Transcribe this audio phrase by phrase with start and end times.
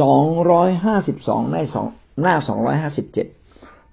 [0.00, 1.86] สองร้อยห้าสิบสองในสอง
[2.20, 3.26] หน้าสองร้อยห้าสิบเจ็ด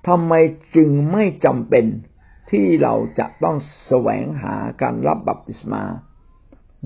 [0.07, 0.33] ทำไม
[0.75, 1.85] จึงไม่จำเป็น
[2.51, 3.55] ที่เราจะต้อง
[3.87, 5.83] แสวงหาการรับบัพติศมา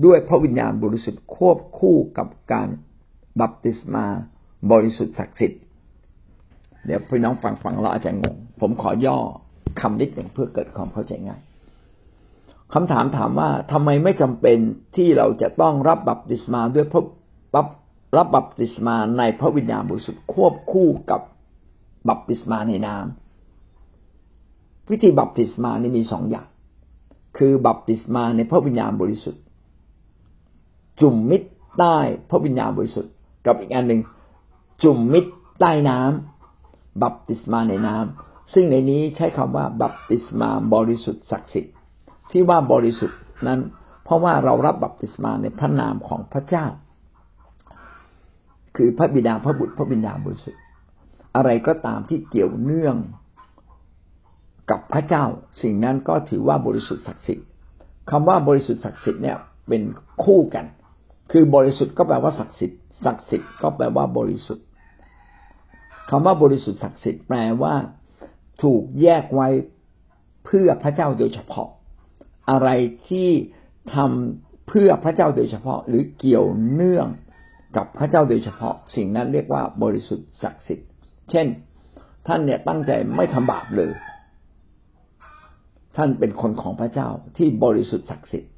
[0.04, 2.68] ด้วยพระวิญญาณบริสุทธิ์ควบคู่กับการ
[3.40, 4.06] บัพติศมา
[4.72, 5.60] บริสุทธิ์ศักดิ์สิทธิ์
[6.86, 9.18] เดี๋ยวพี่น้องฟังฟังเราอาจจะงง ผมขอย่อ
[9.80, 11.40] คำนิดหนึ่งเพื่อเกิดความเข้าใจง่าย
[12.74, 14.58] คำถามถามว่าทำไมไม่จำเป็น
[14.96, 17.64] ที่เราจะต้องรับบัพติศมาด้วยพระ
[18.16, 21.20] รับบัพติศมาในพระวิญญาณบริสุทธิ์ควบคู่กับ
[22.08, 26.46] บัพติศมาในน้ำวิธีบัพติศมานี่มีสองอย่าง
[27.38, 29.42] คือบัพติศมาในพระวิญญาณบริสุทธิ์
[31.00, 31.42] จุ่มมิด
[31.78, 31.96] ใต้
[32.30, 33.12] พระวิญญาณบริสุทธิ์
[33.46, 34.00] กับอีกอันหนึ่ง
[34.82, 35.24] จุ่มมิด
[35.60, 41.74] ใต้น้ำบัพติศมาในน้ำซึ่งในนี้ใช้คำว่าบัพติศมาบริสุทธิ์ศักดิ์สิทธิ์
[42.30, 43.60] ที่ว่าบริสุทธิ์นั้น
[44.04, 46.66] เพราะว่าเรารับบัพติศมาในพระนามของพระเจ้า
[48.76, 50.62] คือพระบิดาพระบุตรพระบิดาบริสุทธิ์
[51.36, 52.96] อะไรก็ตามที่เกี่ยวเนื่อง
[54.70, 55.24] กับพระเจ้า
[55.62, 57.46] สิ่งนั้นก็ถือว่าบริสุทธิ์ศักดิ์สิทธิ์
[58.10, 59.36] คำว่าบริสุทธิ์ศักดิ์สิทธิ์เนี่ย
[59.68, 59.82] เป็น
[60.24, 60.66] คู่กัน
[61.32, 64.64] คือบริสุทธิ์ก็แปลว่าศักดิ์สิทธิ์ศักดิ์สิทธิ์ก็แปลว่าบริสุทธิ์
[66.10, 67.74] คำว่าบริสุทธิ์ศักดิ์สิทธิ์แปลว่า
[68.62, 69.48] ถูกแยกไว้
[70.44, 71.68] เพื่อพระเจ้าโดยเฉพาะ
[72.50, 72.68] อะไร
[73.08, 73.30] ที่
[73.94, 77.08] ทำเพื่อพระเจ้าโดยเฉพาะหรือเกี่ยวเนื่อง
[77.76, 80.88] กับพระเจ้าโดยเฉพาะสิ่งนั้นเรียกว่าบริสุทธิ์ศักดิ์สิทธิ์
[81.30, 81.46] เช่น
[82.26, 83.92] ท่านเนี่ยตั้งใจไม่ทำบาปเลย
[85.96, 88.52] ท่านเป็นคนของพระเจ้าที่บริสุทธิ์ศักดิ์สิทธิ์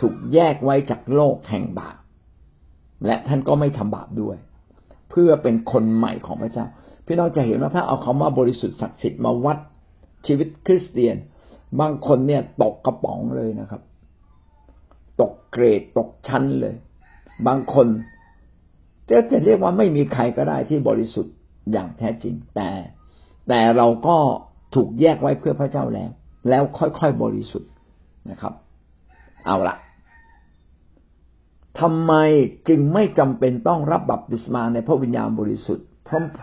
[0.00, 1.96] ถูกแยกไว้จากโลกแห่งบาป
[3.06, 4.36] และท่านก็ไม่ทำบาปด้วย
[5.10, 6.66] เพื่อเป็นคนใหม่ของพระเจ้า
[7.06, 9.58] พี่น้องจะเห็นว่าถ้าเอาคำว่าบริสุทธิ์ศักดิ์สิทธิ์มาวัด
[10.26, 11.16] ชีวิตคริสเตียน
[11.80, 13.82] บางคนเนี่ยตกกระป๋องเลยนะครับ
[15.20, 16.74] ตกเกรดตกชั้นเลย
[17.46, 17.86] บางคน
[19.30, 21.34] จะเรียกว่าไม่มีใครก็ได้ที่บริสุทธิ์
[21.72, 22.70] อย่างแท้จริง แต่
[23.48, 24.16] แต่เราก็
[24.74, 26.10] ถูกแยกไว้เพื่อพระเจ้าแล้ว
[26.48, 27.70] แล้วค่อยๆบริสุทธิ์
[28.30, 28.54] นะครับ
[29.46, 29.76] เอาละ
[31.80, 32.12] ทำไม
[32.68, 35.86] จึงไม่จำเป็นต้องรับบัพติศมาในพระวิญญาณบริสุทธิ์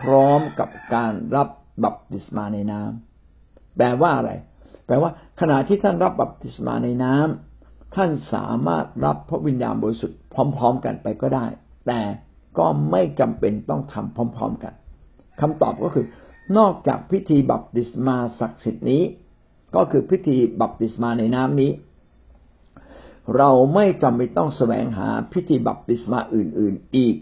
[0.08, 1.48] ร้อมๆกับการรับ
[1.84, 4.32] บัพติศมาในน้ำแปลว่าอะไร
[4.86, 10.18] แปลว่า ขณะที่ท่านรับบัพติศมาในน้ำท่านสามารถรับพระวิญญาณบริสุทธิ์
[10.56, 11.46] พร้อม ๆ กันไปก็ได้
[11.86, 12.00] แต่
[12.58, 14.74] ก็ไม่จำเป็นต้องทำพร้อม ๆกัน
[15.40, 16.06] คำตอบก็คือ
[16.58, 19.02] นอกจากพิธีบัพติศมาศักดิ์สิทธิ์นี้
[19.74, 21.70] ก็คือพิธีบัพติศมาในน้ำนี้
[23.36, 27.16] เราไม่จำเป็นต้องแสวงหาพิธีบัพติศมาอื่น ๆอีก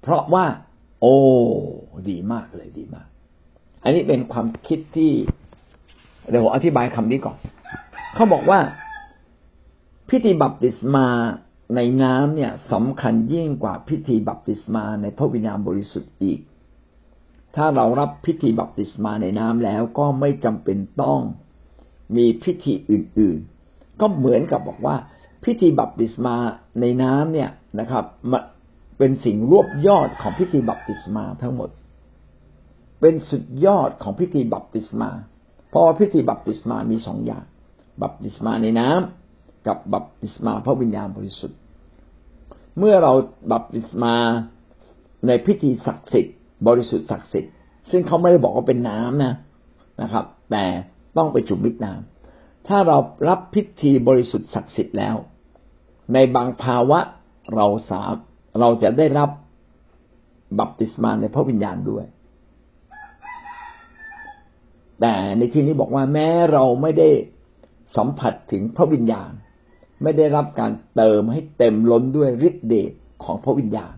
[0.00, 0.46] เพราะว่า
[1.00, 1.16] โอ้
[2.10, 3.06] ดีมากเลยดีมาก
[3.82, 5.12] อันนี้เป็นความคิดที่
[6.30, 7.36] เดี๋ยวผมอธิบายคำนี้ก่อน
[8.14, 8.60] เขาบอกว่า
[10.08, 11.08] พิธีบัพติศมา
[11.76, 16.40] ในน้ำเนี่ยสำคัญยิ่งกว่าพิธีบัพติศมาในพระวิญญาณบริสุทธิ์อีก
[17.56, 21.20] ถ้าเรารับพิธีบัพติศมาในน้ำแล้วก็ไม่จำเป็นต้อง
[22.16, 23.38] มีพิธีอื่น
[23.70, 24.96] ๆ ก็เหมือนกับบอกว่า
[25.44, 26.36] พิธีบัพติศมา
[26.80, 27.50] ในน้ำเนี่ย
[27.80, 28.04] นะครับ
[28.98, 31.70] เป็นสิ่งรวบยอดของพิธีบัพติศมาทั้งหมด
[33.00, 35.10] เป็นสุดยอดของพิธีบัพติศมา
[35.70, 37.44] เพราะพิธีบัพติศมามีสองอย่าง
[38.02, 41.58] บัพติศมาในน้ำกับบัพติศมาพระวิญญาณบริสุทธิ์
[42.78, 43.12] เมื่อเรา
[43.50, 44.16] บัพติศมา
[45.26, 47.52] ในพิธีศักดิ์สิทธิ์บริสุทธิ์ศักดิ์สิทธิ์
[47.90, 49.34] ซึ่งเขาไม่ได้บอกว่าเป็นน้ำนะ
[50.02, 50.64] นะครับ แต่
[51.16, 55.16] ต้องไปจุ่มมิดน้ำถ้าเรารับพิธีบริสุทธิ์ศักดิ์สิทธิ์แล้ว
[56.14, 57.00] ในบางภาวะ
[57.54, 58.02] เราสา
[58.60, 59.30] เราจะได้รับ
[60.58, 62.04] บัพติศมาในพระวิญญาณด้วย
[65.00, 67.08] แต่ในที่นี้บอกว่าแม้เราไม่ได้
[67.96, 69.32] สัมผัสถึงพระวิญญาณ
[70.02, 72.92] ไม่ได้รับการเติมให้เต็มล้นด้วยฤทธิ์เดช
[73.24, 73.94] ของพระวิญญาณ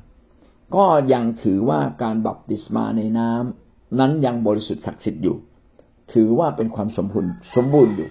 [0.76, 5.36] ก็ยังถือว่าการบัพติศมาในน้ำนั้นยังบริสุทธิ์ศักดิ์สิทธิ์อยู่
[6.12, 8.10] ถือว่าเป็นความสมบูรณ์สมบูรณ์อยู่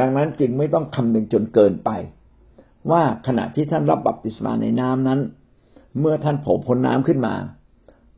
[0.00, 1.90] ดังนั้นจึงไม่ต้องคำนึงจนเกินไป
[2.90, 5.20] ว่าขณะที่ท่านรับบัพติศมาในน้ำนั้น
[6.00, 7.34] เมื่อท่านโผล่พ้นน้ำขึ้นมา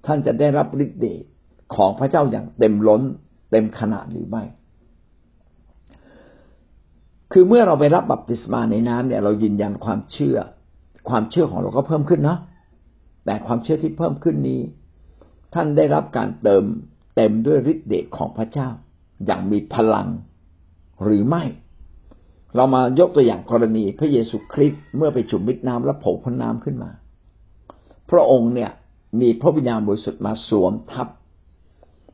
[0.06, 1.22] ท่านจะได้รับฤทธิ์เดช
[1.74, 3.02] ของพระเจ้าอย่างเต็มล้น
[3.50, 4.42] เต็มขนาดหรือไม่
[7.32, 10.38] คือเมื่อเราไปรับบัพติศมาในน้ำเนี่ย เรายืนยันความเชื่อ
[11.08, 12.38] ความเชื่อของเราก็เพิ่มขึ้นเนาะ
[13.24, 14.60] แต่ความเชื่อที่เพิ่มขึ้นนี้
[15.54, 16.64] ท่านได้รับการเติม
[17.16, 18.68] เต็มด้วยฤทธิ์เดชของพระเจ้า
[19.26, 20.08] อย่างมีพลัง
[21.04, 21.44] หรือไม่
[22.54, 26.90] เรามายกตัวอย่างกรณีพระเยซูคริสต์เมื่อไปจุ่มมิดน้ำและโผล่พ้นน้ำขึ้นมา
[28.10, 28.70] พระองค์เนี่ย
[29.20, 31.08] มีพระวิญญาณบริสุทธิ์มาสวมทับ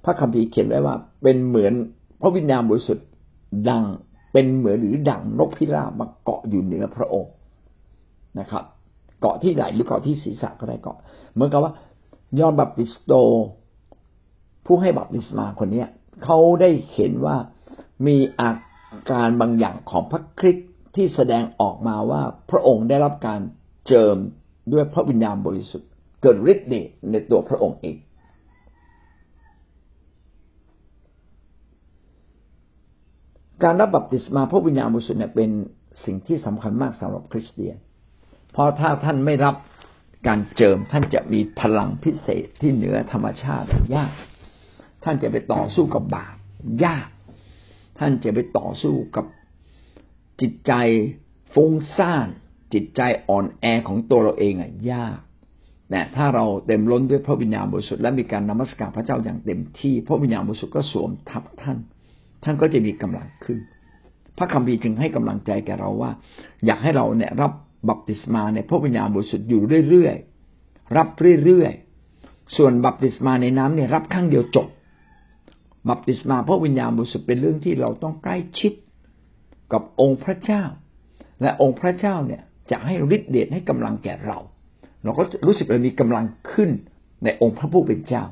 [0.04, 1.74] พระคัมภีร์เขียนไว้ว่า เป็นเหมือน
[2.20, 3.06] พระวิญญาณบริสุทธิ์
[3.68, 3.84] ดัง
[4.32, 7.32] เป็นเหมือนหรือดังนกพิราบมาเกาะอยู่เหนือพระองค์
[8.40, 8.64] นะครับ
[9.20, 10.98] เกาะที่ไหลหรือเกาะที่ศีรษะก็ได้เกาะ
[11.32, 11.72] เหมือนกับว่า
[12.38, 13.12] ยอนบัพติสโต
[14.66, 15.88] ผู้ให้บัพติศมาคนเนี้ย
[16.24, 17.36] เขาได้เห็นว่า
[18.06, 18.50] มีอา
[19.10, 23.40] การบางอย่างของพระคริสต์ที่แสดงออกมาว่าพระองค์ได้รับการ
[23.88, 24.16] เจิม
[24.72, 25.88] ด้วยพระวิญญาณบริสุทธิ์
[26.22, 27.96] เกิดฤทธิ์เดชในตัวพระองค์เอง
[33.64, 35.50] การรับบัพติศมาพระวิญญาณบริสุทธิ์เนี่ยเป็น
[36.04, 37.76] สิ่งที่สำคัญมากสำหรับคริสเตียน
[38.52, 39.54] เพราะถ้าท่านไม่รับ
[40.28, 44.12] การเจิมท่านจะมีพลังพิเศษที่เหนือธรรมชาติยาก
[45.04, 46.34] ท่านจะไปต่อสู้กับบาป
[46.84, 47.08] ยาก
[47.98, 49.26] ท่านจะไปต่อสู้กับ
[50.40, 50.72] จิตใจ
[51.54, 52.28] ฟุ้งซ่าน
[52.74, 55.18] จิตใจอ่อนแอของตัวเราเองอะยาก
[55.90, 61.78] แต่ถ้าเราเต็มล้นด้วยพระวิญญาณบริสุทธิ์และมีการนมัสการพระเจ้าอย่างเต็มที่ พระวิญญาณบริสุทธิ์ก็สวมทับท่าน
[62.44, 63.58] ท่านก็จะมีกำลังขึ้น
[64.38, 66.10] พระคัมภีร์จึงให้กำลังใจแก่เราว่า
[66.66, 67.52] อยากให้เราเนี่ยรับ
[67.88, 71.08] บัพติศมาในพระวิญญาณบริสุทธิ์อยู่เรื่อยๆรับ
[71.44, 74.68] เรื่อยๆส่วนบัพติศมาในน้ำเนี่ยรับครั้งเดียวจบ
[75.88, 78.72] บัพติศมาพระวิญญาณบริสุทธิ์เป็นเรื่องที่เราต้องใกล้ชิด
[79.72, 80.62] กับองค์พระเจ้า
[81.42, 84.38] และองค์พระเจ้าเนี่ยจะให้ฤทธิ์เดชให้กำลังแก่เรา
[85.04, 86.70] เราก็รู้สึกเรามีกำลังขึ้น
[87.24, 88.24] ในองค์พระผู้เป็นเจ้า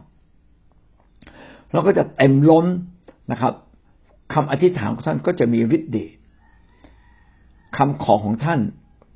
[1.73, 2.67] เราก็จะเต็มล้น
[3.33, 3.55] นะครับ
[4.33, 6.11] คำอธิษฐานของท่านก็จะมีฤทธิ์เดช
[7.77, 8.61] คำขอของท่าน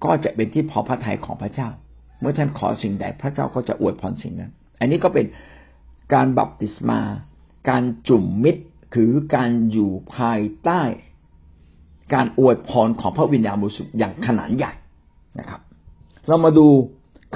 [0.04, 1.68] ก็จะเป็นที่พอพระทัยของพระเจ้า
[2.20, 5.26] เมื่อท่านขอสิ่งใด พระเจ้าก็จะอวยพรสิ่งนั้น อันนี้ก็เป็น
[6.14, 7.00] การบัพติศมา
[7.68, 8.62] การจุ่มมิตร
[8.94, 10.82] คือการอยู่ภายใต้
[12.14, 14.72] การอวยพรของพระวิญญาณบริสุทธิ์อย่างขนาดใหญ่
[15.38, 15.60] นะครับ
[16.28, 16.66] เรามาดู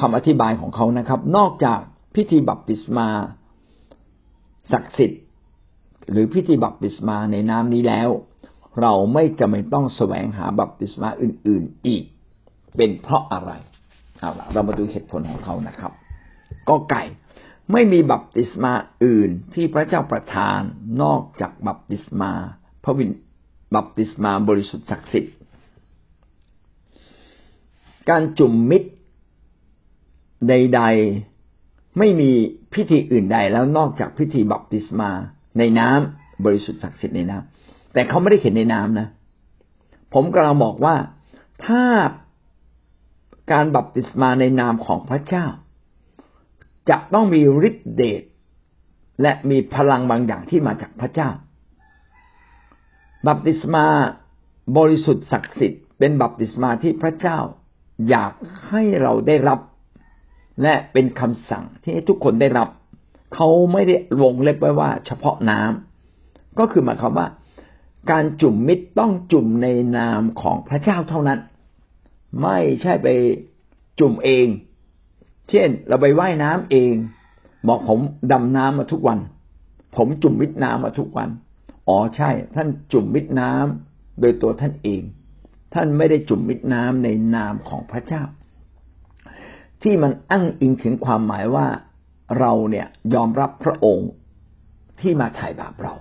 [0.00, 1.80] คำอธิบายของเขานะครับ นอกจาก
[2.14, 3.08] พิธีบัพติศมา
[4.72, 5.22] ศักดิ์สิทธิ์
[6.10, 8.08] หรือพิธีบัพติศมาในน้ำนี้แล้ว
[8.80, 12.04] เราไม่จำเป็นต้องแสวงหาบัพติศมาอื่น ๆอีก
[12.76, 13.52] เป็นเพราะอะไร
[14.18, 15.92] เอาละเรามาดูเหตุผลของเขานะครับ
[16.68, 17.02] ก็ไก่
[17.72, 18.72] ไม่มีบัพติศมา
[19.04, 20.60] อื่นที่พระเจ้าประทาน
[21.02, 22.32] นอกจากบัพติศมา
[22.84, 23.10] พระวิน
[23.74, 25.34] บัพติศมาบริสุทธิ์ศักดิ์สิทธิ์
[28.08, 28.90] การจุ่มมิตร
[30.48, 30.82] ใด
[31.36, 32.30] ๆ ไม่มี
[32.74, 35.10] พิธีอื่นใดแล้วนอกจากพิธีบัพติศมา
[35.58, 39.08] ในน้ำบริสุทธิ์ศักดิ์สิทธิ์ในน้ำแต่เขาไม่ได้เขียนในน้ำนะ
[40.14, 40.96] ผมกำลังบอกว่า
[41.64, 41.84] ถ้า
[43.52, 45.46] การบัพติศมาในนามของพระเจ้า
[46.90, 48.22] จะต้องมีฤทธิเดช
[49.22, 51.30] และมีพลังบางอย่างที่มาจากพระเจ้า
[53.26, 53.86] บัพติศมา
[54.78, 57.38] บริสุทธิ์ศักดิ์สิทธิ์เป็นบัพติศมาที่พระเจ้า
[58.08, 58.32] อยาก
[58.68, 59.60] ให้เราได้รับ
[60.62, 62.68] และเป็นคำสั่งที่ให้ทุกคนได้รับ
[63.34, 67.28] เขาไม่ได้วงเล็บไว้ว่าเฉพาะน้ำก็คือหมายความว่า
[68.10, 69.66] การจุ่มมิตรต้องจุ่มใน
[69.96, 71.40] นามของพระเจ้าเท่านั้น
[72.42, 73.08] ไม่ใช่ไป
[74.00, 74.46] จุ่มเอง
[75.50, 76.94] เช่น เราไปไว่ายน้ำเอง
[77.68, 78.00] บอกผม
[78.32, 79.18] ดำน้ำมาทุกวัน
[79.96, 81.28] ผมจุ่มมิตรน้ำมาทุกวัน
[81.88, 85.02] อ๋อใช่ ท่านจุ่มมิตรน้ำโดยตัวท่านเอง
[85.74, 88.22] ท่านไม่ได้จุ่มมิดน้ำในนามของพระเจ้า
[89.82, 91.66] ที่มันอ้างอิงถึงความหมายว่า
[92.38, 94.08] เราเนี่ยยอมรับพระองค์
[95.00, 95.94] ที่มาไถ่บาปเรา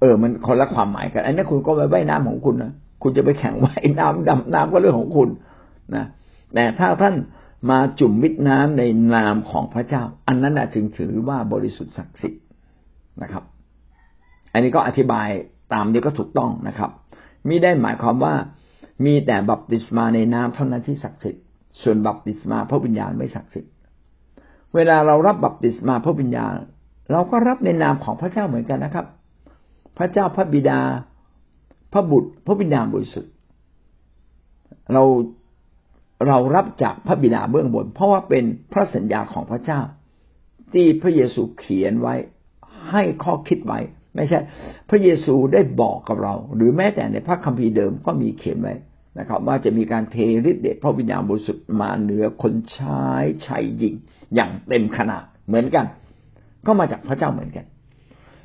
[0.00, 2.72] เออ มันคนละความหมายกัน อันนี้คุณก็ไปว่ายน้ำของคุณนะ
[3.02, 5.28] คุณจะไปแข่งว่ายน้ำดำน้ำก็เรื่องของคุณ
[5.94, 6.04] นะ
[6.54, 7.14] แต่ถ้าท่าน
[7.70, 8.82] มาจุ่มมิดน้ำใน
[9.14, 12.42] นามของพระเจ้า อันนั้นจึงถือว่าบริสุทธิ์ศักดิ์สิทธิ์
[13.22, 13.44] นะครับ
[14.52, 15.28] อันนี้ก็อธิบาย
[15.72, 16.90] ตามนี้ก็ถูกต้องนะครับ
[17.48, 18.34] มิได้หมายความว่า
[19.04, 21.42] มีแต่บัพติศมาในน้ำเท่านั้นที่ศักดิ์สิทธิ์
[21.82, 23.71] ส่วนบัพติศมาพระวิญญาณไม่ศักดิ์สิทธิ์
[24.74, 26.54] เวลาเรารับบัพติศมาพระวิญญาณ
[27.12, 29.06] เราก็รับในนามของพระเจ้าเหมือนกันนะครับ
[29.98, 30.80] พระเจ้าพระบิดา
[31.92, 33.32] พระบุตร พระวิญญาณบริสุทธิ์
[34.92, 35.02] เรา
[36.26, 39.80] เรารับจากพระบิดาเบื้องบน เพราะว่าเป็นพระสัญญาของพระเจ้า
[40.72, 42.14] ที่พระเยซูเขียนไว้
[42.90, 43.80] ให้ข้อคิดไว้
[44.14, 44.40] ไม่ใช่
[44.90, 48.74] พระเยซูได้บอกกับเรา หรือแม้แต่ในพระคัมภีร์เดิมก็มีเขียนไว้
[49.18, 50.16] นะครับ ว่าจะมีการเท
[50.50, 53.94] ฤทธิ์เดชพระวิญญาณบริสุทธิ์มาเหนือคนชายชายหญิง
[54.34, 55.86] อย่างเต็มขนาดเหมือนกัน
[56.66, 57.66] ก็มาจากพระเจ้าเหมือนกัน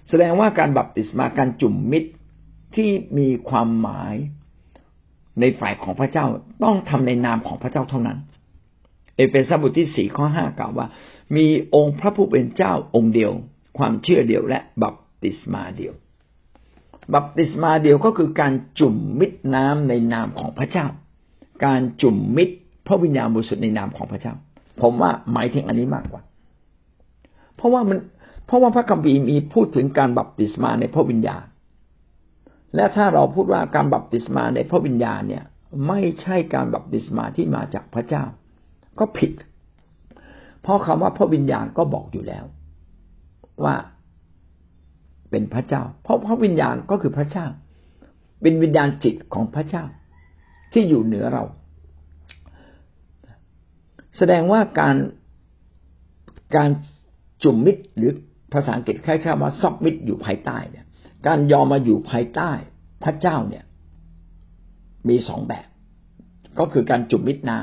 [0.09, 2.11] แสดงว่าการบัพติศมาการจุ่มมิด
[2.75, 4.15] ที่มีความหมาย
[5.39, 6.25] ในฝ่ายของพระเจ้า
[6.63, 8.17] ต้องทำในนามของพระเจ้าเท่านั้น
[9.15, 10.87] เอเฟซัสบทที่สี่ข้อห้ากล่าวว่า
[11.35, 13.31] มีองค์พระผู้เป็นเจ้าองค์เดียว
[13.77, 15.93] ความเชื่อเดียวและบัพติศมาเดียว
[17.13, 20.85] บัพติศมาเดียวก็คือการจุ่มมิดน้ำในนามของพระเจ้า
[21.65, 22.55] การจุ่มมิด
[22.87, 24.33] พระวิญญาณบริสุทธิ์ในนามของพระเจ้า
[24.81, 26.21] ผมว่าหมายถึงอันนี้มากกว่า
[27.55, 27.99] เพราะว่ามัน
[28.45, 31.43] เพราะว่าพระคัมภีร์มีพูดถึงการบัพติศมาในพระวิญญาณ
[32.75, 35.43] และถ้าเราพูดว่าการบัพติศมาในพระวิญญาณเนี่ย
[35.87, 38.23] ไม่ใช่การบัพติศมาที่มาจากพระเจ้า
[38.99, 39.31] ก็ผิด
[40.61, 42.45] เพราะคำว่าพระวิญญาณก็บอกอยู่แล้ว
[43.63, 43.75] ว่า
[45.29, 47.47] เป็นพระเจ้า เพราะพระวิญญาณก็คือพระเจ้า
[48.41, 49.83] เป็นวิญญาณจิตของพระเจ้า
[50.73, 51.43] ที่อยู่เหนือเรา
[54.17, 54.95] แสดงว่าการ
[56.55, 56.69] การ
[57.43, 58.11] จุ่มมิตรหรือ
[58.53, 60.85] ภาษาอังกฤษคล้ายๆว่าซับมิตรอยู่ภายใต้เนี่ย
[61.27, 62.51] การยอมมาอยู่ภายใต้
[63.03, 63.63] พระเจ้าเนี่ย
[65.09, 65.67] มีสองแบบ
[66.59, 67.59] ก็คือการจุ่มมิตรน้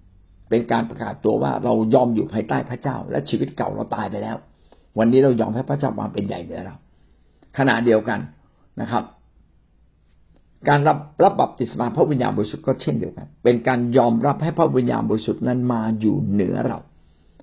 [0.00, 4.36] ำเป็นการประกาศตัวว่าเรายอมอยู่ภายใต้พระเจ้า และชีวิตเก่าเราตายไปแล้ว
[4.98, 6.76] วันนี้เรายอมให้พระเจ้ามาเป็นใหญ่เหนือเรา
[7.58, 8.20] ขณะเดียวกัน
[8.80, 9.04] นะครับ
[10.68, 16.78] การรับรับบัพติศมาพระวิญญาณบริสุทธิ์ก็เช่นเดียวกัน เป็นการยอมรับให้พระวิญญาณบริสุทธิ์นั้นมาอยู่เหนือเรา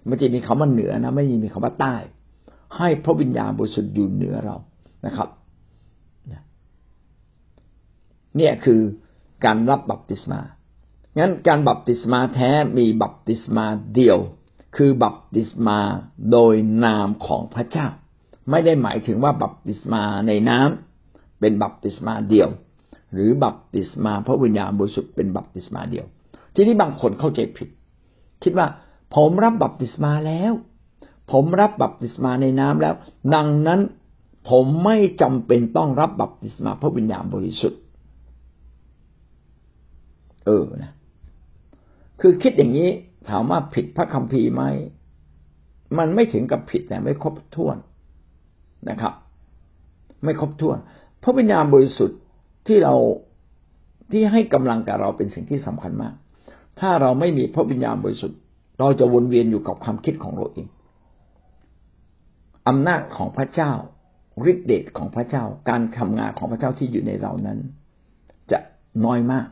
[0.08, 1.96] ไม่ใช่มีคำว่าเหนือนะ ไม่มีคำว่าใต้
[2.78, 4.56] ให้พระวิญญาณบริสุทธิ์อยู่เหนือเรา
[5.06, 5.30] นะครับ
[8.38, 8.82] เนี่ยคือ
[9.46, 10.40] การรับบัพติศมา
[11.20, 14.18] งั้นการบัพติศมาแท้มีบัพติศมาเดียว
[14.76, 15.80] คือบัพติศมา
[16.32, 17.88] โดยนามของพระเจ้า
[18.50, 22.50] ไม่ได้หมายถึงว่าบัพติศมาในน้ำเป็นบัพติศมาเดียว
[23.14, 26.06] หรือบัพติศมาพระวิญญาณบริสุทธิ์เป็นบัพติศมาเดียว
[26.56, 27.70] ทีนี้บางคนเข้าใจผิด
[28.44, 28.68] คิดว่า
[29.16, 30.54] ผมรับบัพติศมาแล้ว
[31.32, 32.96] ผมรับบัพติศมาในน้ำแล้ว
[33.36, 33.82] ดังนั้น
[34.50, 37.82] ผมไม่จำเป็นต้องรับบัพติศมาพระวิญญาณบริสุทธิ์
[40.46, 40.94] เออนะ
[42.22, 42.90] คือคิดอย่างนี้
[43.30, 44.64] ถามว่าผิดพระคัมภีร์ไหม
[45.98, 47.78] มันไม่ถึงกับผิดแต่ไม่ครบถ้วน
[48.90, 49.14] นะครับ
[50.24, 50.78] ไม่ครบถ้วน
[51.24, 52.20] พระวิญญาณบริสุทธิ์
[52.68, 52.96] ที่เรา
[54.12, 56.14] ที่ให้กำลังกับเราเป็นสิ่งที่สำคัญมาก
[56.80, 58.40] ถ้าเราไม่มีพระวิญญาณบริสุทธิ์
[58.80, 60.68] เราจะวนเวียนอยู่กับความคิดของเราเอง
[62.68, 63.72] อำนาจของพระเจ้า
[64.52, 67.60] ฤทธิเดชของพระเจ้า การทำงานของพระเจ้าที่อยู่ในเรานั้น
[68.52, 68.60] จะ
[69.06, 69.48] น้อยมาก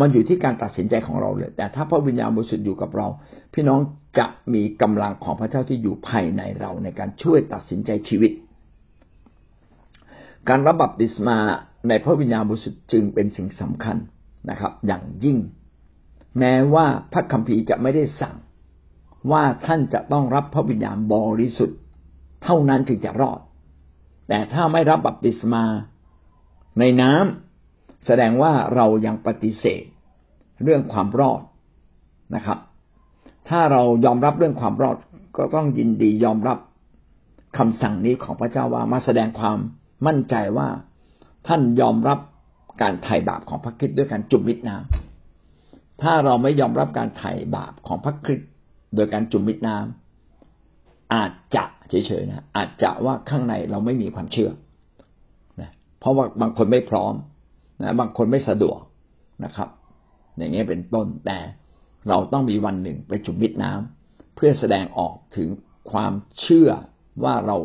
[0.00, 3.06] มันอยู่ที่การตัดสินใจของเราเลย แต่ถ้าพระวิญญาณบริสุทธิ์อยู่กับเรา
[3.54, 3.80] พี่น้อง
[4.18, 8.32] จะมีกำลังของพระเจ้าที่อยู่ภายในเราในการช่วยตัดสินใจชีวิต
[10.48, 11.38] การรับบัพติศมา
[11.88, 13.96] ในพระวิญญาณบริสุทธิ์จึงเป็นสิ่งสำคัญ
[14.50, 15.38] นะครับ อย่างยิ่ง
[16.38, 18.36] แม้ว่าพระคัมภีร์จะไม่ได้สั่ง
[19.32, 21.78] ว่าท่านจะต้องรับพระวิญญาณบริสุทธิ์
[22.44, 23.40] เท่านั้นถึงจะรอด
[24.28, 25.64] แต่ถ้าไม่รับบัพติศมา
[26.78, 29.84] ในน้ำแสดงว่าเรายังปฏิเสธ
[30.62, 31.42] เรื่องความรอด
[32.34, 32.58] นะครับ
[33.50, 34.96] ถ้าเรายอมรับเรื่องความรอด
[35.36, 36.58] ก็ต้องยินดียอมรับ
[37.58, 39.58] คำสั่งนี้ของพระเจ้าว่ามาแสดงความ
[40.06, 40.68] มั่นใจว่า
[41.46, 42.18] ท่านยอมรับ
[42.82, 48.50] การไถ่บาปของพระคิดด้วยการจุ่มมิดน้ำถ้าเราไม่ยอมรับการไถ่บาปของพระคริสต์
[48.94, 54.50] โดยการจุ่มมิดน้ำอาจจะเฉยๆนะอาจจะว่าข้างในเราไม่มีความเชื่อ
[55.60, 57.14] นะเพราะว่าบางคนไม่พร้อม
[57.82, 58.78] นะบางคนไม่สะดวก
[59.44, 59.68] นะครับ
[60.36, 61.38] อย่างนี้เป็นต้นแต่
[62.08, 65.48] เราต้องมีวันหนึ่งไปจุ่มมิดน้ำเพื่อแสดงออกถึง
[65.90, 66.70] ความเชื่อ
[67.24, 67.56] ว่าเรา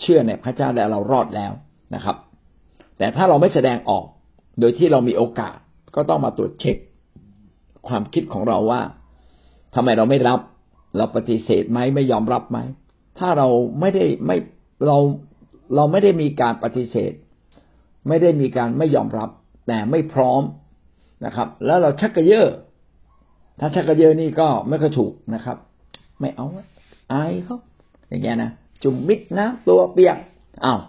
[0.00, 1.52] เชื่อในพระเจ้าและเรารอดแล้ว
[1.94, 2.16] นะครับ
[2.98, 4.04] แต่ถ้าเราไม่แสดงออก
[4.60, 5.56] โดยที่เรามีโอกาส
[5.94, 6.76] ก็ต้องมาตรวจเช็ค
[7.88, 8.82] ความคิดของเราว่า
[9.74, 10.40] ทำไมเราไม่รับ
[10.96, 12.58] เราปฏิเสธไหมไม่ยอมรับไหม
[13.18, 13.48] ถ้าเรา
[13.80, 14.36] ไม่ได้ไม่
[14.86, 14.98] เรา
[15.74, 17.12] เราไม่ได้มีการปฏิเสธ
[18.08, 19.30] ไม่ได้มีการไม่ยอมรับ
[19.66, 20.42] แต่ไม่พร้อม
[21.24, 22.48] นะครับ แล้วเราชักกระเยอะ
[23.60, 25.56] ถ้าชักกระเยอะนี่ก็ไม่ค่อยถูกนะครับ
[26.20, 26.46] ไม่เอา
[27.12, 27.58] อายเขา
[28.08, 28.50] อย่างเงี้ยนะ
[28.82, 30.16] จุ่มมิดนะตัวเปียก
[30.64, 30.80] อ้าว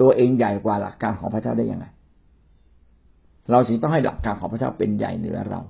[0.00, 1.86] ตัวเองใหญ่กว่าหลักการของพระเจ้าได้ยังไง
[3.50, 5.60] เราจึงต้องให้หลักการของพระเจ้าเป็นใหญ่เหนือเรา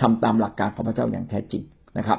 [0.00, 1.62] ทำตามหลักการของพระเจ้าอย่างแท้จริง
[1.98, 2.18] นะครับ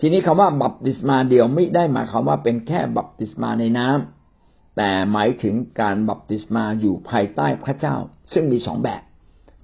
[0.00, 7.96] ทีนี้คำว่าบัพติศมาเดียวไม่ได้หมายความว่าเป็นแค่บัพติศมาในน้ำแต่หมายถึงการบัพติศมาอยู่ภายใต้พระเจ้า
[8.32, 9.02] ซึ่งมีสองแบบ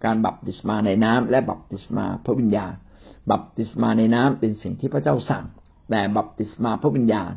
[0.04, 2.72] การบัพติศมาในน้ำและบัพติศมาพระวิญญาณ
[3.30, 5.44] บัพติศมาในน้ำเป็นสิ่งที่พระเจ้าสั่ง
[5.90, 7.30] แต่บัพติศมาพระวิญญาณ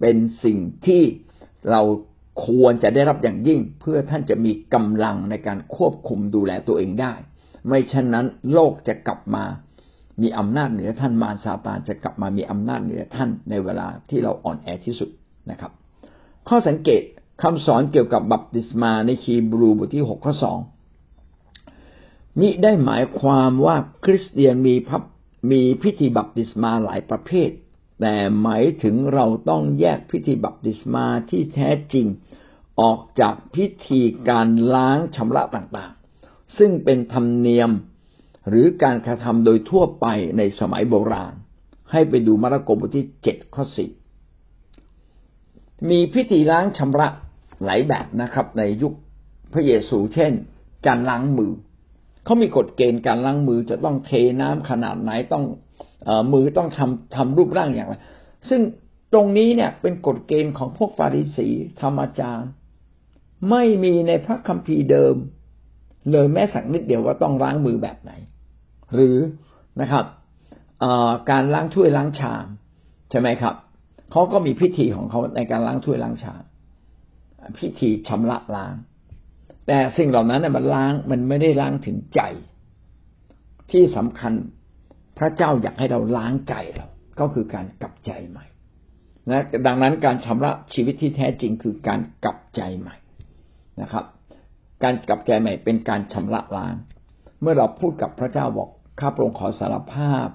[0.00, 1.02] เป็นสิ่งที่
[1.70, 1.82] เรา
[2.46, 7.12] ควรจะได้รับอย่างยิ่ง เพื่อท่านจะมีกำลังในการควบคุมดูแลตัวเองได้
[7.66, 9.44] ไม่เช่นนั้นโลกจะกลับมา
[10.22, 15.10] มีอำนาจเหนือท่านมารซาตานจะกลับมามีอำนาจเหนือท่านในเวลาที่เราอ่อนแอที่สุด
[15.50, 15.72] นะครับ
[16.48, 17.02] ข้อสังเกต
[17.42, 20.58] คำสอนเกี่ยวกับบัพติศมาในคีบรูบทที่หกข้อสอง
[22.38, 25.02] มิได้หมายความว่าคริสเตียนมีพับ
[25.50, 27.50] มีพิธีบัพติศมาหลายประเภท
[28.00, 32.06] แต่หมายถึงเราต้องแยกพิธีบัพติศมาที่แท้จริง
[32.80, 37.70] ออกจากพิธีการล้างชำระต่างๆ ซึ่งเป็นธรรมเนียม
[38.48, 40.06] หรือการกระทำโดยทั่วไป
[40.38, 41.34] ในสมัยโบราณ
[41.92, 43.90] ให้ไปดูมาระโกบทที่เจ็ดข้อสี่
[45.90, 47.08] มีพิธีล้างชำระ
[47.64, 48.94] หลายแบบนะครับ ในยุค
[49.52, 50.32] พระเยซูเช่น
[50.86, 51.52] การล้างมือ
[52.24, 54.10] เขามีกฎเกณฑ์การล้างมือจะต้องเท
[54.40, 55.44] น้ำขนาดไหนต้อง
[56.08, 57.94] อมือต้องทำทำรูปร่างอย่างไร
[58.48, 58.60] ซึ่ง
[59.12, 61.48] ตรงนี้เนี่ยเป็นกฎเกณฑ์ของพวกฟาริสี
[61.80, 62.50] ธรรมจารย์
[63.50, 65.14] ไม่มีในพระคัมภีร์เดิม
[66.12, 68.12] เลยแม้สักนิดเดียวว่าต้องล้างมือแบบไหน
[68.94, 69.16] หรือ
[69.80, 70.04] นะครับ
[71.30, 72.46] การล้างถ้วยล้างชาม
[73.10, 73.54] ใช่ไหมครับ
[74.10, 76.42] เขาก็มีพิธีของเขาในการล้างถ้วยล้างชาม
[77.58, 78.74] พิธีชำระล้าง
[79.66, 82.20] แต่สิ่งเหล่านั้นมันล้างมันไม่ได้ล้างถึงใจ
[83.70, 84.32] ที่สำคัญ
[85.18, 86.86] พระเจ้าอยากให้เราล้างใจเรา
[87.20, 88.44] ก็คือการกลับใจใหม่
[89.30, 92.96] นะดังนั้นการชำระชีวิตที่แท้จริงคือการกลับใจใหม่
[93.80, 94.04] นะครับ
[94.82, 96.74] การกลับใจใหม่เป็นการชำระล้าง
[97.40, 98.68] เมื่อเราพูดกับพระเจ้าบอก
[99.00, 100.28] ข้าพระองค์ขอสารภาพ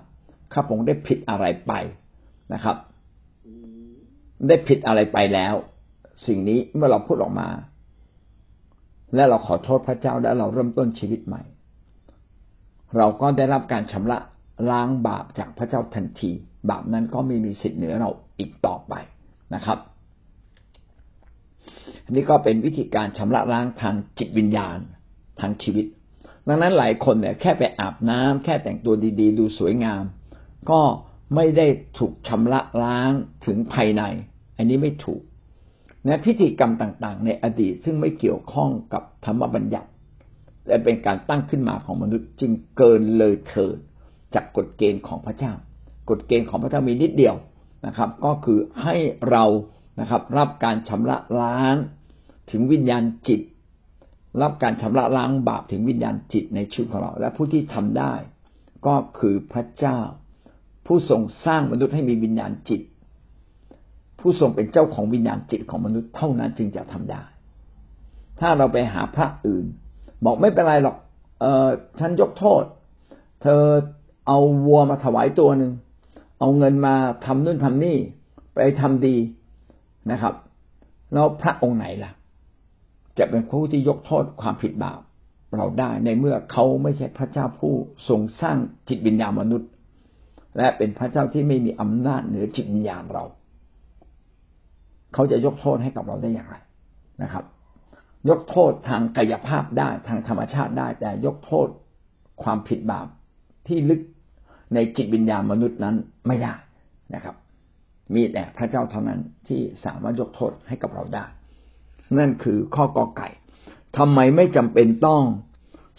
[0.53, 1.73] ข้าพระองค์ได้ผิดอะไรไป
[2.53, 2.77] นะครับ
[4.47, 5.53] ได้ผิดอะไรไปแล้ว
[6.27, 7.47] สิ่งนี้เมื่อเราพูดออกมา
[9.15, 11.43] และเราขอโทษพระเจ้าและเราเริ่มต้นชีวิตใหม่
[12.97, 14.17] เราก็ได้รับการชำระ
[14.71, 16.31] ล้างบาปจากพระเจ้าทันที
[16.69, 18.93] บาปนั้นก็ไม่มีสิทธิ์เหนือเราอีกต่อไป
[19.55, 19.77] นะครับ
[22.05, 24.77] อันี่ก็เป็นวิธีการชำระล้างทางจิตวิญญาณ
[25.39, 25.85] ทางชีวิต
[26.47, 30.03] ดังนั้นหลายคนเนี่ยแค่ไปอาบน้ำแค่แต่งตัวดีๆ ดูสวยงาม
[30.69, 30.79] ก็
[31.35, 31.67] ไม่ได้
[31.97, 33.11] ถูกชำระล้าง
[33.45, 34.03] ถึงภายใน
[34.57, 35.21] อันนี้ไม่ถูก
[36.07, 39.89] นะพิธีกรรมต่างๆ ในอดีตซึ่งไม่เกี่ยวข้องกับธรรมบัญญัติ
[40.67, 43.77] และเป็นการตั้งขึ้นมาของมนุษย์จึงเกินเลยเถิด
[44.35, 45.53] จากกฎเกณฑ์ของพระเจ้า
[46.09, 47.35] กฎเกณฑ์ของพระเจ้ามีนิดเดียว
[47.85, 48.95] นะครับ ก็คือให้
[49.29, 49.45] เรา
[49.99, 51.75] นะครับ รับการชำระล้าง
[52.51, 53.41] ถึงวิญญาณจิต
[54.41, 58.13] รับการชำระล้างบาปถึงวิญญาณจิตในชีวิตของเรา และผู้ที่ทำได้
[58.87, 59.99] ก็คือพระเจ้า
[60.85, 62.81] ผู้ทรงสร้างมนุษย์ให้มีวิญญาณจิต
[64.25, 67.21] ผู้ทรงเป็นเจ้าของวิญญาณจิตของมนุษย์เท่านั้นจึงจะทำได้
[68.39, 69.65] ถ้าเราไปหาพระอื่น
[70.25, 70.95] บอกไม่เป็นไรหรอก
[71.41, 71.67] เออ
[71.99, 72.63] ฉันยกโทษ
[73.41, 73.61] เธอ
[74.27, 75.71] เอาวัวมาถวายตัวหนึ่ง
[76.39, 77.97] เอาเงินมาทำนู่นทำนี่
[78.53, 79.15] ไปทำดี
[80.11, 80.33] นะครับ
[81.13, 82.11] แล้วพระองค์ไหนล่ะ
[83.17, 84.99] จะเป็นผู้ที่ยกโทษความผิดบาป
[85.55, 87.73] เราได้ในเมื่อเขาไม่ใช่พระเจ้าผู้
[88.09, 88.57] ทรงสร้าง
[88.87, 89.69] จิตวิญญาณมนุษย์
[90.57, 93.23] และเป็นพระเจ้าที่ไม่มีอำนาจเหนือจิตวิญญาณเรา
[95.15, 96.55] เขาจะยกโทษให้กับเราได้อย่างไร
[97.23, 97.45] นะครับ
[98.29, 101.67] ยกโทษทางกายภาพได้ทางธรรมชาติได้ แต่ยกโทษ
[102.43, 103.07] ความผิดบาป
[103.67, 104.01] ที่ลึก
[104.73, 105.95] ในจิตวิญญาณมนุษย์นั้น
[106.27, 106.53] ไม่ได้
[107.15, 107.35] นะครับ
[108.15, 111.25] มีแต่พระเจ้าเท่านั้นที่สามารถยกโทษให้กับเราได้
[112.17, 113.29] นั่นคือข้อกอไก่
[113.97, 115.21] ทำไมไม่จำเป็นต้อง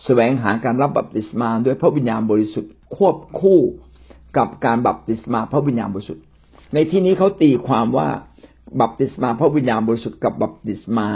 [0.05, 3.61] แสวงหาการรับบัพติศมาด้วยพระวิญญาณบริสุทธิ์ควบคู่
[4.39, 6.25] กับการบัพติศมาพระวิญญาณบริสุทธิ์
[6.75, 8.09] ในที่นี้เขาตีความว่า
[8.81, 11.09] บัพติศมาพระวิญญาณบริสุทธิ์กับบัพติศมา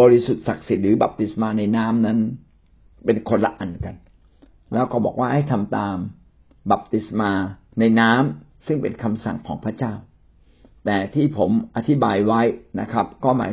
[0.00, 2.18] บริสุทธิ์ศักดิ์สิทธิ์หรือบัพติศมาในน้ำนั้น
[3.04, 3.96] เป็นคนละอันกัน
[4.72, 5.96] แล้วก็บอกว่าให้ทำตาม
[6.70, 7.30] บัพติศมา
[7.80, 9.94] ในน้ำซึ่งเป็นคำสั่งของพระเจ้า
[10.84, 12.42] แต่ที่ผมอธิบายไว้
[12.80, 13.50] นะครับ ก็หมาย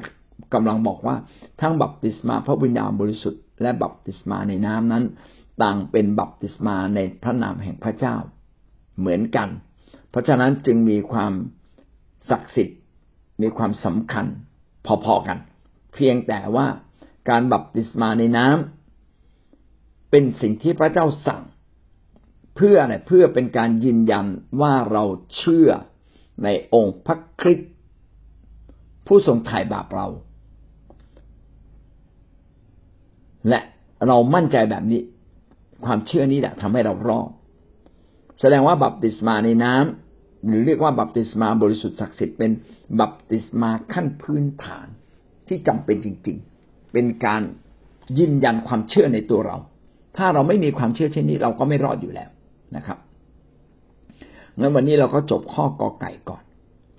[0.54, 1.15] กำลังบอกว่า
[1.62, 5.04] ทั้งบัพติศมาพระวิญญาณบริสุทธิ์และบัพติศมาในน้ำนั้น
[5.63, 8.15] ต่างเป็นบัพติศมาในพระนามแห่งพระเจ้า
[9.00, 9.50] เหมือนกัน
[10.10, 11.34] เพราะฉะนั้นจึงมีความ
[12.30, 12.78] ศักดิ์สิทธิ์
[13.42, 14.26] มีความสำคัญ
[15.06, 15.38] พอๆกัน
[15.94, 16.68] เพียงแต่ว่า
[17.30, 21.44] การบัพติศมาในน้ำเป็นสิ่งที่พระเจ้าสั่ง
[22.56, 24.26] เพื่ออะไรเพื่อเป็นการยืนยัน
[24.62, 25.04] ว่าเรา
[25.38, 25.70] เชื่อ
[26.44, 27.72] ในองค์พระคริสต์
[29.08, 30.08] ผู้ทรงไถ่บาปเรา
[33.50, 33.60] และ
[34.08, 35.02] เรามั่นใจแบบนี้
[35.86, 37.30] ความเชื่อนี้แหละทำให้เรารอด
[38.40, 40.07] แสดงว่าบัพติศมาในน้ำ
[40.47, 42.52] หรือเรียกว่าบัพติศมาบริสุทธิ์ศักดิ์สิทธิ์เป็น
[43.00, 44.88] บัพติศมาขั้นพื้นฐาน
[45.47, 47.41] ที่จำเป็นจริง ๆ เป็นการ
[48.17, 49.58] ยืนยันความเชื่อในตัวเรา
[50.17, 52.30] ถ้าเราไม่มีความเชื่อเช่นนี้เราก็ไม่รอดอยู่แล้ว
[52.76, 52.97] นะครับ
[54.60, 56.43] งั้นวันนี้เราก็จบข้อกอไก่ก่อน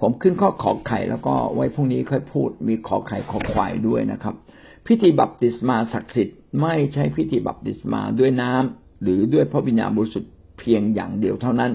[0.01, 4.35] ผมขึ้นข้อขอไข่แล้วก็ไว้พรุ่งนี้ค่อยพูด มีขอไข่ขอควายด้วยนะครับ
[4.87, 11.73] พิธีบัพติศมาศักดิ์สิทธิ์ไม่ใช่พิธีบัพติศมาด้วยน้ำหรือด้วยพระวิญญาณบริสุทธิ์เพียงอย่างเดียวเท่านั้น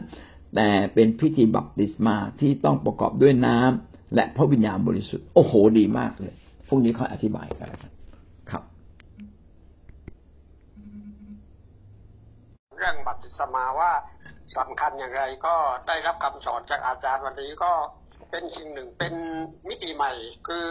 [0.56, 6.34] แต่เป็นพิธีบัพติศมาที่ต้องประกอบด้วยน้ำและพระวิญญาณบริสุทธิ์โอ้โหดีมากเลย
[6.68, 7.70] พรุ่งนี้เขาอธิบายกัน
[8.52, 8.64] ครับ
[12.78, 13.92] เรื่องบัพติศมาว่า
[14.58, 15.56] สำคัญอย่างไรก็
[15.88, 17.72] ได้รับคำสอนจากอาจารย์วันนี้ก็
[18.32, 19.14] เป็นสิ่งหนึ่งเป็น
[19.68, 20.12] มิติใหม่
[20.48, 20.68] คือ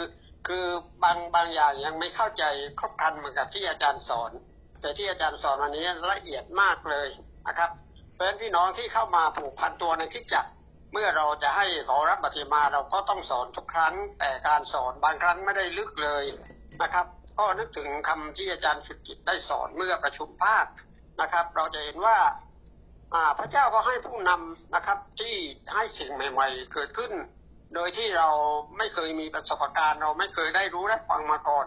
[0.46, 0.64] คือ
[1.02, 2.44] บางบางอย่างยังไม่เข้าใจ
[2.78, 4.30] ครบครันเหมือนกับที่อาจารย์สอน
[4.80, 7.08] แต่ที่อาจารย์สอนวันนี้ละเอียดมากเลย
[7.48, 7.70] นะครับ
[8.22, 10.46] ราะฉะนั้นพี่น้องที่เข้ามาผูกพันตัวในคิดจัก
[10.92, 16.24] เมื่อเราจะให้ขอรับบัติมาเราก็ต้องสอนทุกครั้ง แต่การสอนบางครั้งไม่ได้ลึกเลย
[16.82, 17.06] นะครับ
[17.38, 20.66] ก็นึกถึงคำที่อาจารย์สุกิจได้สอนเมื่อประชุมภาค
[21.20, 22.18] นะครับ เราจะเห็นว่า
[23.38, 25.34] พระเจ้าก็ให้ผู้นำนะครับที่
[25.74, 27.12] ให้สิ่งใหม่ ๆ เกิดขึ้น
[27.74, 28.28] โดยที่เรา
[28.78, 31.66] ไม่เคยมีประสบการณ์ เราไม่เคยได้รู้และฟังมาก่อน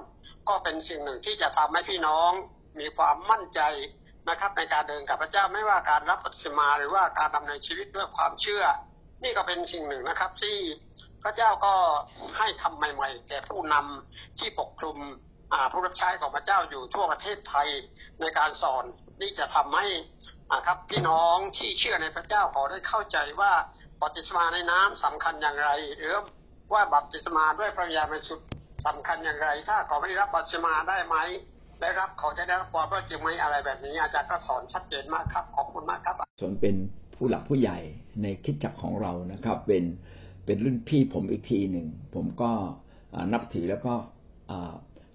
[0.50, 2.32] ก็เป็นสิ่งหนึ่งที่จะทำให้พี่น้อง
[2.80, 3.62] มีความมั่นใจ
[4.30, 8.64] นะครับ ในการเดินกับพระเจ้าไม่ว่าการรับปฏิมาหรือว่าการดำเนินชีวิตด้วยความเชื่อ
[9.24, 10.58] นี่ก็เป็นสิ่งหนึ่งนะครับ ที่
[11.24, 11.74] พระเจ้าก็
[12.38, 14.98] ให้คำใหม่ ๆ แก่ผู้นำที่ปกคลุม
[15.72, 17.68] ผู้รับใช้ของพระเจ้าอยู่ทั่วประเทศไทย
[18.22, 18.84] ในการสอน
[19.22, 19.88] นี่จะทำให้
[20.68, 23.52] ครับพี่น้องที่เชื่อในพระเจ้าขอได้เข้าใจว่า
[24.02, 26.14] บัพติศมาในน้ำสำคัญอย่างไรหรือ
[26.74, 28.48] ว่าบัพติศมาด้วยพระวิญาณบริสุทธิ์
[28.88, 31.18] สำคัญอย่างไร ถ้าขาไม่รับบัพติศมาได้ไหม
[31.82, 36.76] ได้รับเขาจะได้รับความรอดจริงไหมอะไรแบบนี้ อาจารย์ก็สอนชัดเจนมากครับขอบคุณมากครับส่วนเป็น
[37.16, 37.80] ผู้หลักผู้ใหญ่
[38.22, 39.84] ในคิดจักของเรานะครับ เป็น
[40.46, 42.52] เป็นรุ่นพี่ผมอีกทีหนึ่งผมก็
[43.34, 43.94] นับถือแล้วก็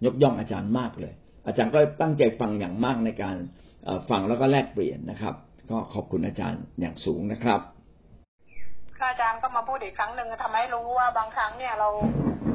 [0.05, 1.15] ยกย่องอาจารย์มากเลย
[1.47, 3.37] อาจารย์ก็ตั้งใจฟังอย่างมากในการ
[4.11, 5.35] ฟังแล้วก็แลกเปลี่ยนนะครับ
[5.71, 7.61] ก็ขอบคุณอาจารย์อย่างสูงนะครับ
[9.09, 11.89] อาจารย์ก็มาพูดอีกครั้งหนึ่งทำให้รู้ว่าบางครั้งเนี่ยเรา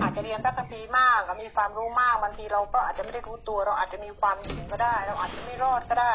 [0.01, 6.13] อาจจะเรียนพระคัมภีร์มากมีความรู้มากบางทีเราก็อาจจะไม่ได้รู้ตัว เราอาจจะมีความหญิงก็ได้ เราอาจจะไม่รอดก็ได้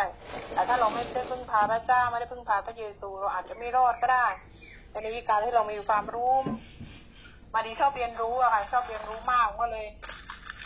[0.54, 4.26] แต่ถ้าเราไม่ได้พึ่งพาพระเจ้าไม่ได้พึ่งพาพระเยซู เราอาจจะไม่รอดก็ได้
[4.90, 6.34] แต่ในการที่เรามีความรู้
[7.54, 9.86] มาดีชอบเรียนรู้อะค่ะชอบเรียนรู้มากก็เลย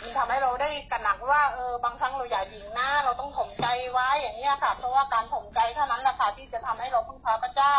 [0.01, 7.75] มันทำให้เราได้กระหนักว่าเออบางครั้งเราอย่าหยิงหน้า เราต้องถ่มใจไว้อย่างเนี้ยค่ะ เพราะว่าการถ่มใจเท่านั้นแหละค่ะที่จะทำให้เราพึ่งพาพระเจ้า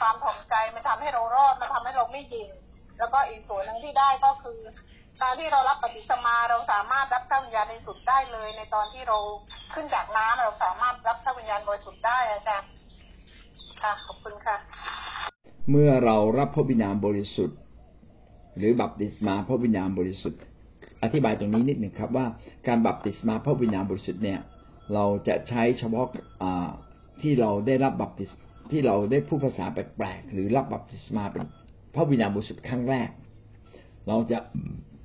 [0.00, 2.48] ความถ่มใจมันทำให้เรารอดมันทำให้เราไม่หยิง
[2.98, 4.58] แล้วก็อีกส่วนหนึ่งที่ได้ก็คือ
[5.20, 9.18] การที่เรารับปฏิสมาเราสามารถรับพระวิญญาณในสุดได้เลย ในตอนที่เรา
[9.74, 12.70] ขึ้นจากน้ำเราสามารถรับพระวิญญาณบริสุทธิ์ได้อาจารย์
[13.82, 14.56] ค่ะขอบคุณค่ะ
[15.70, 17.58] เมื่อเรารับพระวิญญาณบริสุทธิ์
[18.58, 20.40] หรือบัพติศมาพระวิญญาณบริสุทธิ์
[21.02, 22.26] อธิบายตรงนี้นิดหนึ่งครับว่า
[22.68, 24.40] การบัพติศมาพระวิญญาณบริสุทธิ์เนี่ย
[24.94, 26.06] เราจะใช้เฉพาะ
[27.22, 28.30] ที่เราได้รับบัพติศ
[28.70, 31.44] ที่เราได้พูดภาษาแปลกๆหรือรับบัพติศมาเป็น
[31.94, 33.08] พระวิญญาณบริสุทธิ์ครั้งแรก
[34.08, 34.38] เราจะ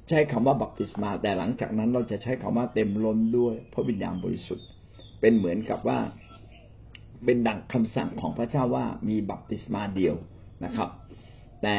[0.09, 4.65] ใช้คำว่าบัพติศมา แต่หลังจากนั้นเราจะใช้คำว่าเต็มล้นด้วยพระวิญญาณบริสุทธิ์
[5.21, 5.99] เป็นเหมือนกับว่า
[7.25, 10.15] เป็นดังคำสั่งของพระเจ้าว่ามีบัพติศมาเดียว
[10.65, 10.89] นะครับ
[11.63, 11.75] แต่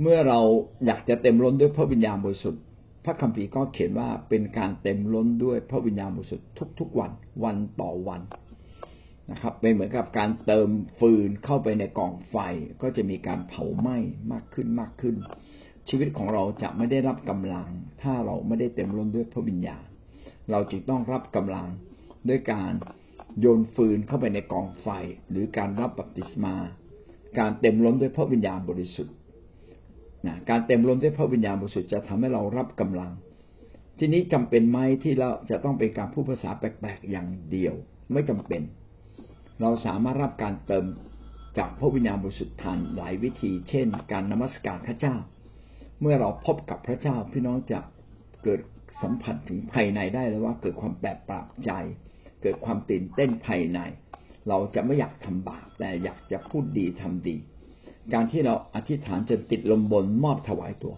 [0.00, 0.40] เมื่อเรา
[0.86, 2.62] อยากจะเต็มล้นด้วยพระวิญญาณบริสุทธิ์
[3.04, 6.48] พระคัมภีร์ก็เขียนว่าเป็นการเต็มล้นด้วยพระวิญญาณบริสุทธิ์
[6.80, 7.10] ทุกๆวัน
[7.44, 8.20] วันต่อวัน
[9.30, 12.36] นะครับ เป็นเหมือนกับการเติมฟืนเข้าไปในกองไฟ
[12.82, 13.96] ก็จะมีการเผาไหม้
[14.32, 15.16] มากขึ้นมากขึ้น
[15.88, 17.68] ชีวิตของเราจะไม่ได้รับกำลัง
[18.02, 19.84] ถ้าเราไม่ได้เต็มล้นด้วยพระวิญญาณ
[20.50, 21.66] เราจึงต้องรับกำลัง
[22.28, 22.72] ด้วยการ
[23.40, 24.88] โยนฟืนเข้าไปในกองไฟ
[25.30, 26.54] หรือการรับบัพติศมา
[27.38, 29.14] การเต็มล้นด้วยพระวิญญาณบริสุทธิ์
[30.26, 33.12] นะการเต็มล้นด้วยพระวิญญาณบริสุทธิ์จะทำให้เรารับกำลัง
[33.98, 37.74] ทีนี้จำเป็นไหมที่เราจะต้องเป็นการพูดภาษาแปลกๆอย่างเดียว
[38.12, 38.62] ไม่จำเป็น
[39.60, 40.84] เราสามารถรับการเติม
[41.58, 45.14] จากพระวิญญาณบริสุทธิ์ทานหลายวิธี เช่น การนมัสการพระเจ้า
[46.00, 47.78] เมื่อเราพบกับพระเจ้าพี่น้องจะ
[48.44, 48.60] เกิด
[49.02, 51.70] สัมผัสถึงภายในได้เลยว่าเกิดความแปลกประหลาดใจ
[52.42, 53.80] เกิดความตื่นเต้นภายใน
[54.48, 57.36] เราจะไม่อยากทำบาปแต่อยากจะพูดดีทำดี
[58.14, 60.94] การที่เราอธิษฐานจนติดลมบนมอบถวายตัว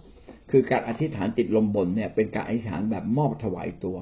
[0.51, 3.97] คือการอธิษฐานติดลมบนเนี่ย เป็นการอธิษฐานแบบมอบถวายตัว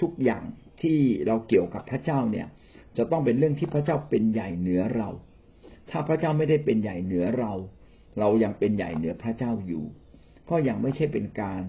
[0.00, 0.42] ทุกอย่าง
[0.82, 2.46] ที่เราเกี่ยวกับพระเจ้าเนี่ย
[2.96, 5.08] จะต้องเป็นเรื่องที่พระเจ้าเป็นใหญ่เหนือเรา
[5.90, 7.52] ถ้าพระเจ้าไม่ได้เป็นใหญ่เหนือเรา
[8.18, 9.84] เรายังเป็นใหญ่เหนือพระเจ้าอยู่
[10.50, 11.62] ก็ยังไม่ใช่เป็นการ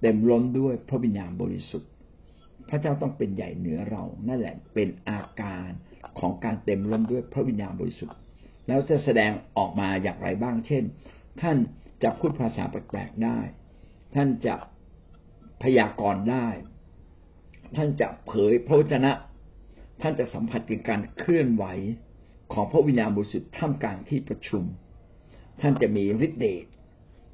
[0.00, 1.90] เต็มล้นด้วยพระวิญญาณบริสุทธิ์
[2.68, 5.68] พระเจ้าต้องเป็นใหญ่เหนือเรา นั่นแหละเป็นอาการ
[6.18, 8.16] ของการเต็มล้นด้วยพระวิญญาณบริสุทธิ์
[8.68, 10.84] แล้วจะแสดงออกมาอย่างไรบ้าง เช่น
[11.40, 11.56] ท่าน
[12.02, 13.38] จะพูดภาษาแปลกๆได้
[14.14, 14.54] ท่านจะ
[15.62, 16.48] พยากรณ์ได้
[17.76, 19.12] ท่านจะเผยพระวจนะ
[20.00, 21.64] ท่านจะสัมผัสถึงการเคลื่อนไหว
[22.52, 24.64] ของพระวิญญาณบริสุทธิ์ท่ามกลางที่ประชุม
[25.60, 26.64] ท่านจะมีฤทธิ์เดช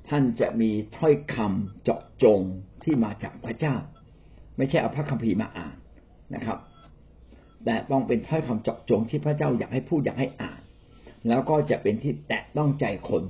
[0.08, 2.40] ท่านจะมีถ้อยคำเจาะจง
[2.84, 3.74] ที่มาจากพระเจ้า
[4.56, 5.76] ไม่ใช่เอาพระคัมภีร์มาอ่าน
[6.34, 6.58] นะครับ
[7.64, 10.60] แต่ต้องเป็นถ้อยคำเจาะจงที่พระเจ้าอยากให้พูดอยากให้อ่าน
[11.28, 13.22] แล้วก็จะเป็นที่แตะต้องใจคน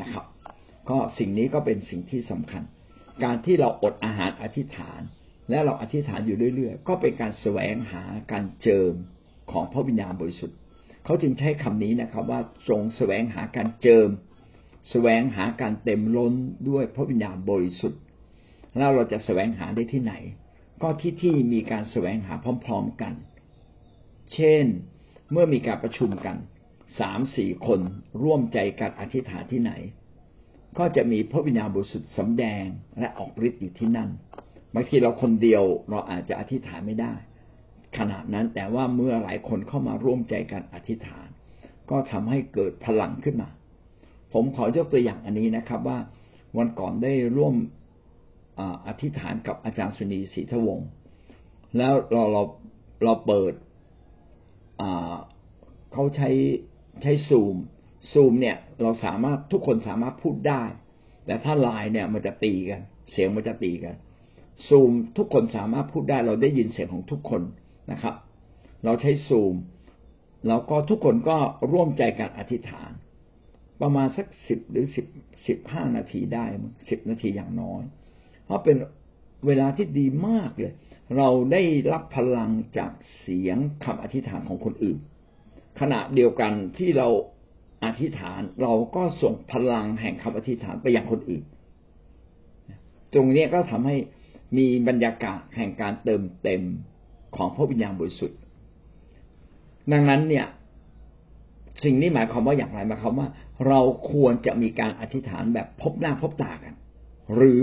[0.00, 0.24] นะครับ
[0.90, 2.62] ก็สิ่งนี้ก็เป็นสิ่งที่สำคัญ
[3.24, 5.00] การที่เราอดอาหารอธิษฐาน
[5.50, 8.02] และเราอธิษฐานอยู่เรื่อยๆ ก็เป็นการแสวงหา
[8.32, 8.92] การเจิม
[9.50, 10.56] ของพระวิญญาณบริสุทธิ์
[11.04, 14.08] เขาจึงใช้คำนี้นะครับว่าจงแสวงหาการเจิม
[14.90, 16.34] แสวงหาการเต็มล้น
[16.68, 18.00] ด้วยพระวิญญาณบริสุทธิ์
[18.76, 20.14] แล้วเราจะแสวงหาได้ที่ไหน
[20.82, 23.14] ก็ที่ที่มีการแสวงหาพร้อม ๆกัน
[24.32, 24.64] เช่น
[25.32, 26.36] เมื่อมีการประชุมกัน
[27.00, 27.80] สามสี่คน
[28.22, 29.72] ร่วมใจกันอธิษฐานที่ไหน
[30.78, 32.64] ก็จะมีพระวิญญาณบริสุทธิ์สำแดง
[32.98, 34.10] และออกฤทธิ์อยู่ที่นั่น
[34.74, 37.14] บางทีเราคนเดียวเราอาจจะอธิษฐานไม่ได้
[37.98, 41.28] ขนาดนั้นแต่ว่าเมื่อหลายคนเข้ามาร่วมใจกันอธิษฐาน
[41.90, 43.50] ก็ทำให้เกิดพลังขึ้นมา
[44.32, 45.98] ผมขอยกตัวอย่างอันนี้นะครับ ว่า
[46.58, 47.54] วันก่อนได้ร่วม
[48.86, 50.88] อธิษฐานกับอาจารย์สุนีศรีทวงศ์
[51.76, 52.42] แล้วเราเรา
[53.04, 53.52] เราเปิด
[55.92, 56.30] เขาใช้
[57.02, 57.56] ใช้ซูม
[58.12, 60.62] ซูมเนี่ยเราสามารถทุกคนสามารถพูดได้
[61.26, 62.80] แต่ถ้าไลน์เนี่ยมันจะตีกัน
[63.12, 63.94] เสียงมันจะตีกัน
[64.68, 67.42] ซูมทุกคนสามารถพูดได้เราได้ยินเสียงของทุกคน
[67.92, 68.14] นะครับ
[68.84, 69.54] เราใช้ซูม
[70.48, 71.36] แล้วก็ทุกคนก็
[71.72, 72.90] ร่วมใจกันอธิษฐาน
[73.80, 75.06] ประมาณสักสิบหรือสิบ
[75.46, 76.44] สิบห้านาทีได้
[76.88, 77.82] สิบนาทีอย่างน้อย
[78.44, 78.76] เพราะเป็น
[79.46, 80.72] เวลาที่ดีมากเลย
[81.16, 81.62] เราได้
[81.92, 84.98] รับพลังจากเสียงคำอธิษฐานของคนอื่น
[85.80, 87.08] ขณะเดียวกันที่เรา
[87.84, 91.44] อธิษฐานเราก็ส่งพลังแห่งคำอธิษฐานไปยังคนอื่น
[93.12, 93.96] ตรงนี้ก็ทำให้
[94.56, 96.62] มีบรรยากาศแห่งการเติมเต็ม
[97.36, 98.38] ของพระวิญญาณบริสุทธิ์
[99.92, 100.46] ดังนั้นเนี่ย
[101.84, 103.28] สิ่งนี้หมายความว่าอย่างไรหมายความว่า
[103.66, 103.80] เรา
[104.12, 106.74] ควรจะมีการอธิษฐานแบบพบหน้าพบตากัน
[107.34, 107.60] หรือ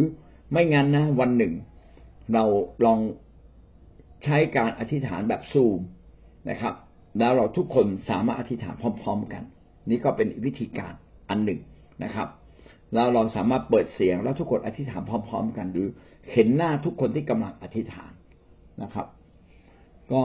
[0.51, 1.53] ไม่งั้นนะ วันหนึ่ง
[2.33, 2.43] เรา
[2.85, 2.99] ลอง
[4.23, 5.79] ใช้การอธิษฐานแบบซูม
[6.49, 6.73] นะครับ
[7.19, 9.43] แล้วเราทุกคนสามารถอธิษฐานพร้อม ๆ กัน
[9.89, 10.93] นี่ก็เป็นวิธีการ
[11.29, 11.59] อันหนึ่ง
[12.03, 12.27] นะครับ
[12.93, 15.87] แล้วเราสามารถเปิดเสียงแล้วทุกคนอธิษฐานพร้อม ๆ กัน หรือ
[16.31, 18.13] เห็นหน้าทุกคนที่กำลังอธิษฐาน
[18.83, 19.07] นะครับ
[20.13, 20.23] ก็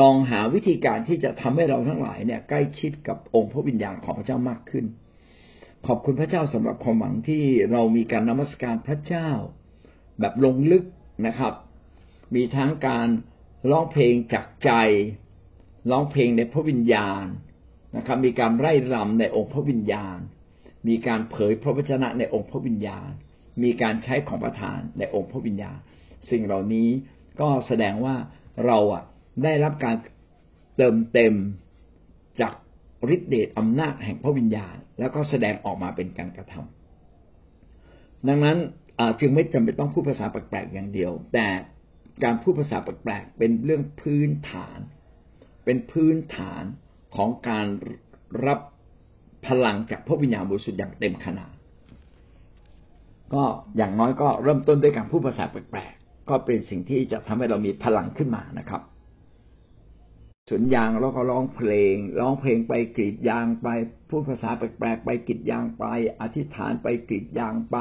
[0.00, 4.84] ลองหาวิธีการที่จะทำให้เราทั้งหลายเนี่ย ใกล้ชิดกับองค์พระวิญญาณของพระเจ้ามากขึ้น
[5.86, 9.28] ขอบคุณพระเจ้าสำหรับความหวังที่เรามีการนมัสการพระเจ้า
[10.20, 10.84] แบบลงลึก
[11.26, 11.54] นะครับ
[12.34, 13.08] มีทั้งการ
[13.70, 14.70] ร้องเพลงจากใจ
[15.90, 17.26] ร้องเพลงในพระวิญญาณ
[17.96, 20.18] นะครับ มีการไร่รำในองค์พระวิญญาณ
[20.88, 23.10] มีการเผยพระวจนะในองค์พระวิญญาณ
[23.62, 25.78] มีการใช้ของประทานในองค์พระวิญญาณ
[26.30, 26.88] สิ่งเหล่านี้
[27.40, 28.16] ก็แสดงว่า
[28.66, 29.02] เราอะ
[29.44, 29.96] ได้รับการ
[30.76, 31.34] เติมเต็ม
[32.40, 32.52] จาก
[33.14, 38.58] ฤทธิเดชอำนาจแห่งพระวิญญาณ แล้วก็แสดงออกมาเป็นการกระทำดังนั้น
[39.20, 41.48] จึงไม่จำเป็นต้องพูดภาษาแปลกๆอย่างเดียว แต่
[42.24, 44.78] การพูดภาษาแปลกๆเป็นเรื่องพื้นฐาน
[45.64, 46.64] เป็นพื้นฐาน
[47.16, 47.66] ของการ
[48.46, 48.60] รับ
[49.46, 51.52] พลังจากพระวิญญาณบริสุทธิ์อย่างเต็มขนาด
[53.34, 53.44] ก็
[53.76, 58.82] อย่างน้อยก็เริ่มต้นด้วยการพูดภาษาแปลกๆก็เป็นสิ่งที่จะทำให้เรามีพลังขึ้นมานะครับ
[60.48, 63.68] สวนยางแล้วก็ร้องเพลง ร้องเพลงไปกรีดยางไป
[64.08, 65.84] พูดภาษาแปลกๆไปกรีดยางไป
[66.20, 67.76] อธิษฐานไปกรีดยางไป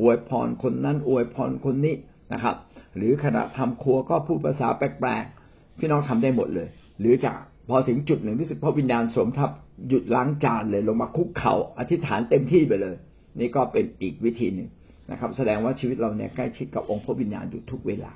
[0.00, 1.94] อวยพรคนนั้นอวยพรคนนี้
[2.32, 2.56] นะครับ
[2.96, 6.68] หรือขณะทำครัวก็พูดภาษาแปลกๆพี่น้องทำได้หมดเลย
[7.00, 7.32] หรือจะ
[7.68, 9.50] พอถึงจุดหนึ่งรู้สึกพระวิญญาณสวมทับ
[9.88, 12.96] หยุดล้างจานเลยลงมาคุกเข่าอธิษฐานเต็มที่ไปเลย
[13.38, 14.68] นี่ก็เป็นอีกวิธีหนึ่ง
[15.10, 18.12] นะครับ แสดงว่าชีวิตเราเนี่ยใกล้ชิดกับองค์พระวิญญาณอยู่ทุกเวลา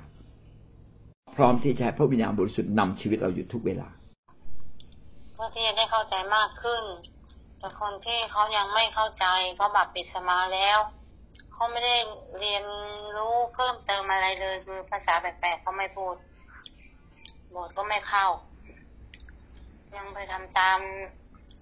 [1.35, 3.89] พร้อมที่จะให้พระวิญญาณบริสุทธิ์นำชีวิตเราอยู่ทุกเวลา
[5.33, 6.83] เพื่อที่จะได้เข้าใจมากขึ้น
[7.59, 10.77] แต่คนที่เขายังไม่เข้าใจเขาบับปิดสมาแล้ว
[11.53, 11.95] เขาไม่ได้
[12.39, 12.63] เรียน
[13.15, 16.15] รู้เพิ่มเติมอะไรเลย คือภาษาแปลกๆเขาไม่พูด
[17.53, 18.27] บทก็ไม่เข้า
[19.97, 20.79] ยังไปทำตาม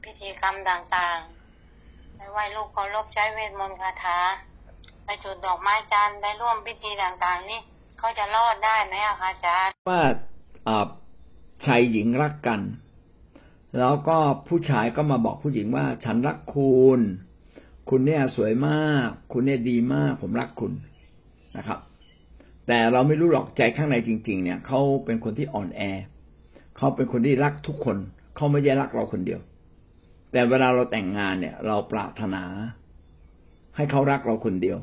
[0.04, 4.18] พิธีกรรมต่างๆ ไปไหว้ลูกเคารพใช้เวทมนต์คาถา
[5.04, 7.60] ไปจุดดอกไม้จันทร์ไปร่วมพิธีต่างๆ นี่
[7.98, 10.02] เขาจะรอดได้ไหมคะอาจารย์ว่า
[11.66, 12.62] ชายหญิงรักกัน
[13.78, 14.18] แล้วก็
[14.48, 17.00] ผู้ชายก็มาบอกผู้หญิงว่า ฉันรักคุณ
[17.90, 20.74] คุณเนี่ยสวยมาก คุณเนี่ยดีมาก ผมรักคุณ
[21.58, 21.80] นะครับ
[22.68, 25.82] แต่เราไม่รู้หรอกใจข้างในจริง ๆ เนี่ยเขาเป็นคนที่อ่อนแอ
[26.78, 27.98] เขาเป็นคนที่รักทุกคน
[28.36, 29.42] เขาไม่ใช่รักเราคนเดียว
[30.32, 32.44] แต่เวลาเราแต่งงานเนี่ย เราปรารถนา
[33.76, 34.78] ให้เขารักเราคนเดียว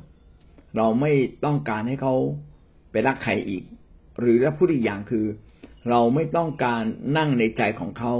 [0.76, 1.12] เราไม่
[1.44, 2.14] ต้องการให้เขา
[2.90, 3.62] ไปรักใครอีก
[4.20, 5.24] หรือถ้าพูดอีกอย่างคือ
[5.90, 6.82] เราไม่ต้องการ
[7.16, 8.12] นั่งในใจของเขา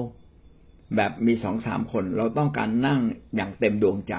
[0.96, 3.00] แบบมีสองสามคน เราต้องการนั่ง
[3.36, 4.14] อย่างเต็มดวงใจ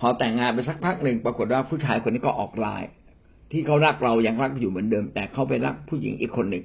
[0.00, 2.82] พอแต่งงานไปสักพักหนึ่งปรากฏว่าผู้ชายคนนี้ก็ออกลาย
[3.52, 6.64] ที่เขารักเรายังรักอยู่เหมือนเดิม แต่เขาไปรักผู้หญิงอีกคนหนึ่ง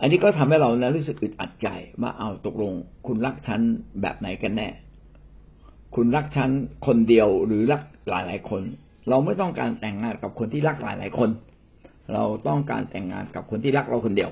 [0.00, 1.68] อันนี้ก็ทำให้เรานะรู้สึกอึดอัดใจ
[2.02, 2.72] ว่าเอาตกลง
[3.06, 3.60] คุณรักฉัน
[4.00, 4.68] แบบไหนกันแน่
[5.94, 6.50] คุณรักฉัน
[6.86, 8.62] คนเดียวหรือรักหลายหลายคน
[9.08, 11.30] เราไม่ต้องการแต่งงานกับคนที่รักหลายหลายคน
[12.12, 14.30] เราต้องการแต่งงานกับคนที่รักเราคนเดียว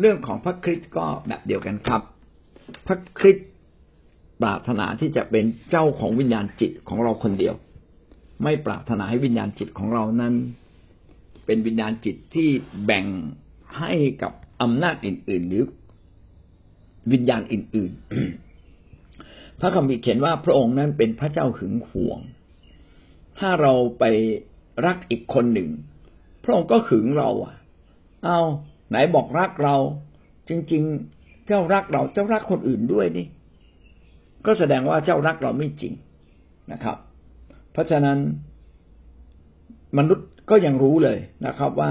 [0.00, 2.02] เรื่องของพระคริสต์ก็แบบเดียวกันครับ
[2.86, 3.48] พระคริสต์
[4.42, 7.54] ปรารถนาที่จะเป็นเจ้าของวิญญาณจิตของเราคนเดียว
[8.42, 10.34] ไม่ปรารถนาให้วิญญาณจิตของเรานั้น
[11.46, 12.48] เป็นวิญญาณจิตที่
[12.86, 13.04] แบ่ง
[13.78, 15.64] ให้กับอำนาจอื่น ๆ หรือ
[17.12, 17.92] วิญญาณอื่น
[18.76, 22.18] ๆ พระคัมภีร์เขียนว่าพระองค์นั้นเป็นพระเจ้าหึงหวง
[23.38, 24.04] ถ้าเราไป
[24.86, 25.70] รักอีกคนหนึ่ง
[26.44, 27.54] พระองค์ก็ขึงเราอะ
[28.24, 28.38] เอา
[28.88, 29.76] ไหนบอกรักเรา
[30.48, 30.82] จริง
[31.14, 33.26] ๆ เจ้ารักเราเจ้ารักคนอื่นด้วยนี่
[34.46, 35.92] ก็แสดงว่าเจ้ารักเราไม่จริง
[36.72, 36.96] นะครับ
[37.72, 38.18] เพราะฉะนั้น
[39.98, 41.88] มนุษย์ก็ยังรู้เลยนะครับว่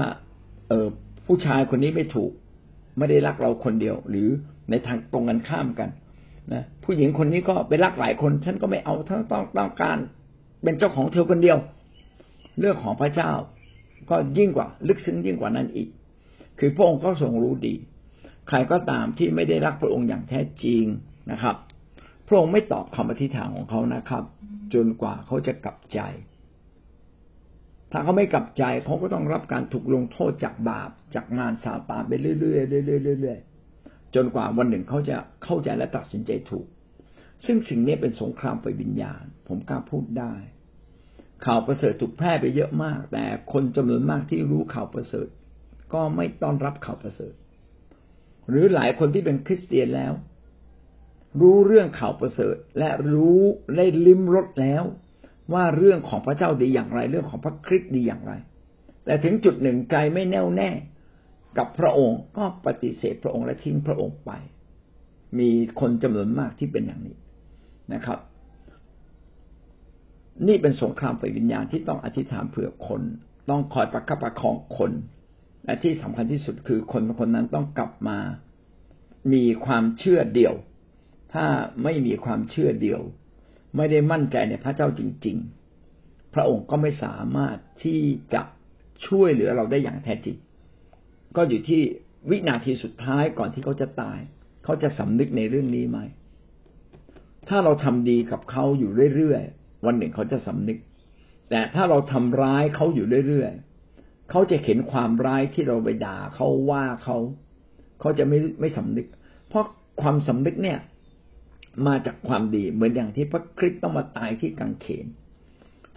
[0.68, 0.86] เออ
[1.26, 2.32] ผู้ชายคนนี้ไม่ถูก
[2.98, 4.28] ไม่ได้รักเราคนเดียว หรือ
[4.70, 5.88] ในทางตรงกันข้ามกัน
[6.52, 9.98] นะผู้หญิงคนนี้ก็ไปรักหลายคน ฉันก็ไม่เอาทั้งต้องต้องการ
[10.62, 11.58] เป็นเจ้าของเธอคนเดียว
[12.60, 13.30] เรื่องของพระเจ้า
[14.10, 15.88] ก็ยิ่งกว่าลึกซึ้งยิ่งกว่านั้นอีก
[16.58, 17.74] คือพระองค์ก็ทรงรู้ดี
[18.48, 20.84] ใครก็ตามที่ไม่ได้รักพระองค์อย่างแท้จริง
[21.30, 21.56] นะครับ
[22.26, 24.24] พระองค์ไม่ตอบคำอธิษฐานของเขานะครับ
[24.74, 26.00] จนกว่าเขาจะกลับใจ
[27.96, 36.66] ถ้าเขาไม่กลับใจเขาก็ต้องรับการถูกลงโทษจากบาปจากงานสาปาไปเรื่อยๆเรื่อยๆเรื่อยๆจนกว่าวันหนึ่งเขาจะเข้าใจและตัดสินใจถูก
[37.46, 40.34] ซึ่งสิ่งนี้เป็นสงครามไฟวิญญาณ ผมกล้าพูดได้
[41.44, 45.28] ข่าวประเสริฐถูกแพร่ไปเยอะมาก แต่คนจำนวนมากที่รู้ข่าวประเสริฐ
[45.94, 47.34] ก็ไม่ต้อนรับข่าวประเสริฐ
[48.48, 50.12] หรือหลายคนที่เป็นคริสเตียนแล้ว
[51.40, 53.40] รู้เรื่องข่าวประเสริฐและรู้
[53.76, 54.84] ได้ลิ้มรสแล้ว
[55.52, 58.32] ว่าเรื่องของพระเจ้าดีอย่างไร เรื่องของพระคริสต์ดีอย่างไร
[59.04, 60.70] แต่ถึงจุดหนึ่งใจไม่แน่วแน่
[61.58, 64.30] กับพระองค์ก็ปฏิเสธพระองค์และทิ้งพระองค์ไป
[65.38, 67.16] มีคนจำนวนมากที่เป็นอย่างนี้
[67.94, 68.18] นะครับ
[70.48, 73.02] นี่เป็นสงครามไฟวิญญาณที่ต้องอธิษฐานเผื่อคน
[73.50, 74.92] ต้องคอยประคับประคองคน
[75.64, 78.18] และที่สำคัญที่สุดคือคนคนนั้นต้องกลับมา
[79.32, 80.54] มีความเชื่อเดียว
[81.34, 81.46] ถ้า
[81.82, 83.00] ไม่มีความเชื่อเดียว
[83.76, 85.36] ไม่ได้มั่นใจในพระเจ้าจริง
[85.84, 88.00] ๆ พระองค์ก็ไม่สามารถที่
[88.34, 88.42] จะ
[89.06, 90.36] ช่วยเหลือเราได้อย่างแท้จริง
[91.36, 91.82] ก็อยู่ที่
[92.30, 94.18] วินาทีสุดท้ายก่อนที่เขาจะตาย
[94.64, 95.98] เขาจะสำนึกในเรื่องนี้ไหม
[97.48, 100.78] ถ้าเราทำดีกับเขาอยู่เรื่อยๆ วันหนึ่งเขาจะสำนึก
[101.50, 107.16] แต่ถ้าเราทำร้ายเขาอยู่เรื่อยๆ เขาจะเห็นความร้ายที่เราไปด่าเขาว่าเขา
[108.00, 109.06] เขาจะไม่ไม่สำนึก
[109.48, 109.64] เพราะ
[110.02, 110.78] ความสำนึกเนี่ย
[111.86, 115.06] มาจากความดี เหมือนอย่างที่พระคริสต์ต้องมาตายที่กังเขน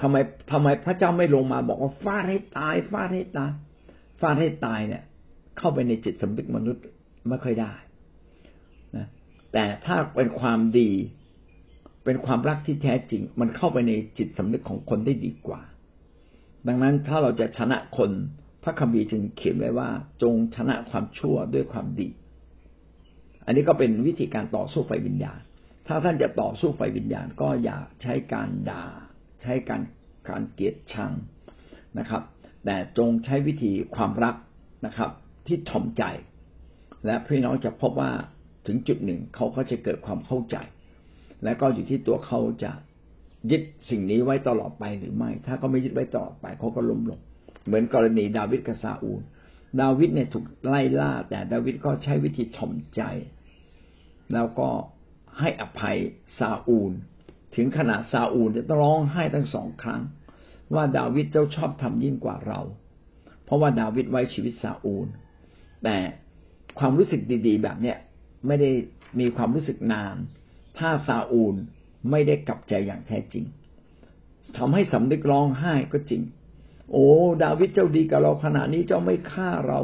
[0.02, 0.16] ทำไม
[0.52, 3.52] ทำไมพระเจ้าไม่ลงมาบอกว่าฟาดให้ตายฟาดให้ตาย
[4.20, 5.04] ฟาดให้ตายเนี่ย
[5.58, 6.84] เข้าไปในจิตสำนึกมนุษย์
[7.30, 7.74] ไม่ค่อยได้
[8.96, 9.08] นะ
[9.54, 10.90] แต่ถ้าเป็นความดี
[12.06, 15.62] เป็นความรักที่แท้จริง มันเข้าไปในจิตสำนึกของคนได้ดีกว่า
[16.68, 18.12] ดังนั้นถ้าเราจะชนะคน
[18.64, 19.90] พระคัมภีร์จึงเขียนไว้ว่า
[20.22, 22.10] จงชนะความชั่วด้วยความดี
[23.46, 25.40] อันนี้ก็เป็นวิธีการต่อสู้ไฟวิญญาณ
[25.92, 28.86] ถ้าท่านจะต่อสู้ไฟวิญญาณก็อย่าใช้การด่า
[29.42, 29.82] ใช้การ
[30.30, 31.12] การเกลียดชัง
[32.00, 32.24] นะครับ
[32.66, 34.36] แต่จงใช้วิธีความรัก
[34.86, 35.12] นะครับ
[35.48, 36.04] ที่ถ่อมใจ
[37.06, 38.12] และพี่น้องจะพบว่า
[38.68, 40.58] ถึงจุดหนึ่งเขาก็จะเกิดความเข้าใจ
[41.44, 42.72] และก็อยู่ที่ตัวเขาจะ
[43.52, 47.20] ยึดสิ่งนี้ไว้ตลอดไปหรือไม่ ถ้าก็ไม่ยึดไว้ตลอดไปเขาก็ล้มลง
[47.66, 49.22] เหมือนกรณีดาวิดกับซาอูล
[49.82, 53.02] ดาวิดเนี่ยถูกไล่ล่า แต่ดาวิดก็ใช้วิธีถ่อมใจ
[54.34, 54.70] แล้วก็
[55.40, 55.98] ให้อภัย
[56.40, 56.92] ซาอูล
[57.56, 60.02] ถึงขนาดซาอูลจะต้องร้องไห้ทั้งสองครั้ง
[60.76, 62.60] ว่าดาวิดเจ้าชอบทำยิ่งกว่าเรา
[63.46, 65.08] เพราะว่าดาวิดไว้ชีวิตซาอูล
[65.84, 65.98] แต่
[66.80, 67.98] ความรู้สึกดี ๆ แบบเนี้ย
[68.48, 68.72] ไม่ได้
[69.20, 70.16] มีความรู้สึกนาน
[70.78, 71.56] ถ้าซาอูล
[72.12, 73.46] ไม่ได้กลับใจอย่างแท้จริง
[74.58, 76.22] ทำให้สำนึกร้องไห้ก็จริง
[76.92, 77.08] โอ้
[77.44, 79.80] ดาวิดเจ้าดีกับเราขณะนี้เจ้าไม่ฆ่าเรา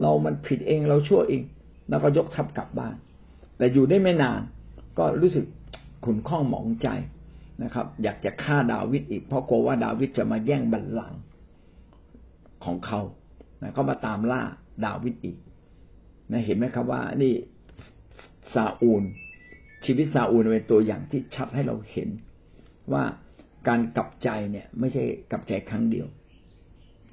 [0.00, 1.42] เรามันผิดเองเราชั่วเอง
[1.88, 2.96] แล้วก็ยกทัพกลับบ้าน
[3.56, 4.40] แต่อยู่ได้ไม่นาน
[4.98, 5.44] ก็รู้สึก
[6.04, 6.88] ขุนข้องหมองใจ
[7.62, 11.20] นะครับ อยากจะฆ่าดาวิดอีกเพราะกลัวว่าดาวิดจะมาแย่งบัลลังก์
[12.64, 13.00] ของเขา
[13.62, 14.42] นะก็มาตามล่า
[14.86, 15.38] ดาวิดอีก
[16.30, 17.34] นะเห็นไหมครับว่านี่
[18.54, 19.02] ซาอูล
[19.84, 22.08] ชีวิตซาอูลเป็นตัวอย่างที่ชัดให้เราเห็น
[22.92, 23.04] ว่า
[23.68, 26.06] การกลับใจเนี่ย ไม่ใช่กลับใจครั้งเดียว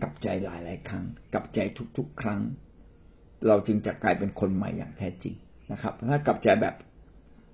[0.01, 1.59] กลับใจหลายหลายครั้ง กลับใจ
[1.97, 2.41] ทุกๆครั้ง
[3.47, 5.35] เราจึงจะกลายเป็นคนใหม่อย่างแท้จริง
[5.71, 6.75] นะครับ ถ้ากลับใจแบบ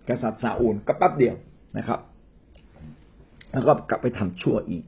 [0.09, 1.35] กษัตริย์ซาอูลก็แป๊บเดียว
[1.77, 1.99] นะครับ
[3.51, 4.85] แล้วก็กลับไปทำชั่วอีก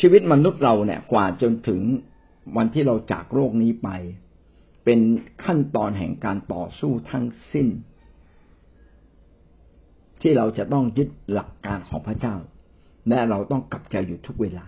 [0.00, 1.80] ชีวิตมนุษย์เราเนี่ย กว่าจนถึง
[2.56, 3.88] วันที่เราจากโลกนี้ไป
[4.84, 5.00] เป็น
[5.44, 7.68] ขั้นตอนแห่งการต่อสู้ทั้งสิ้น
[10.20, 12.34] ที่เราจะต้องยึดหลักการของพระเจ้า
[13.08, 14.64] และเราต้องกลับใจอยู่ทุกเวลา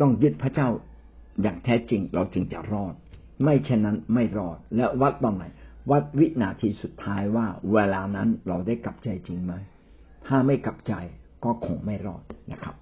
[0.00, 0.68] ต้องยึดพระเจ้า
[1.42, 2.94] อย่างแท้จริงเราจึงจะรอด
[3.44, 5.44] ไม่เช่นนั้นไม่รอด และวัดตอนไหน
[5.90, 9.54] วัดวินาทีสุดท้ายว่าเวลานั้นเราได้กลับใจจริงไหม
[10.26, 10.94] ถ้าไม่กลับใจ
[11.44, 12.22] ก็คงไม่รอด
[12.52, 12.74] นะครับ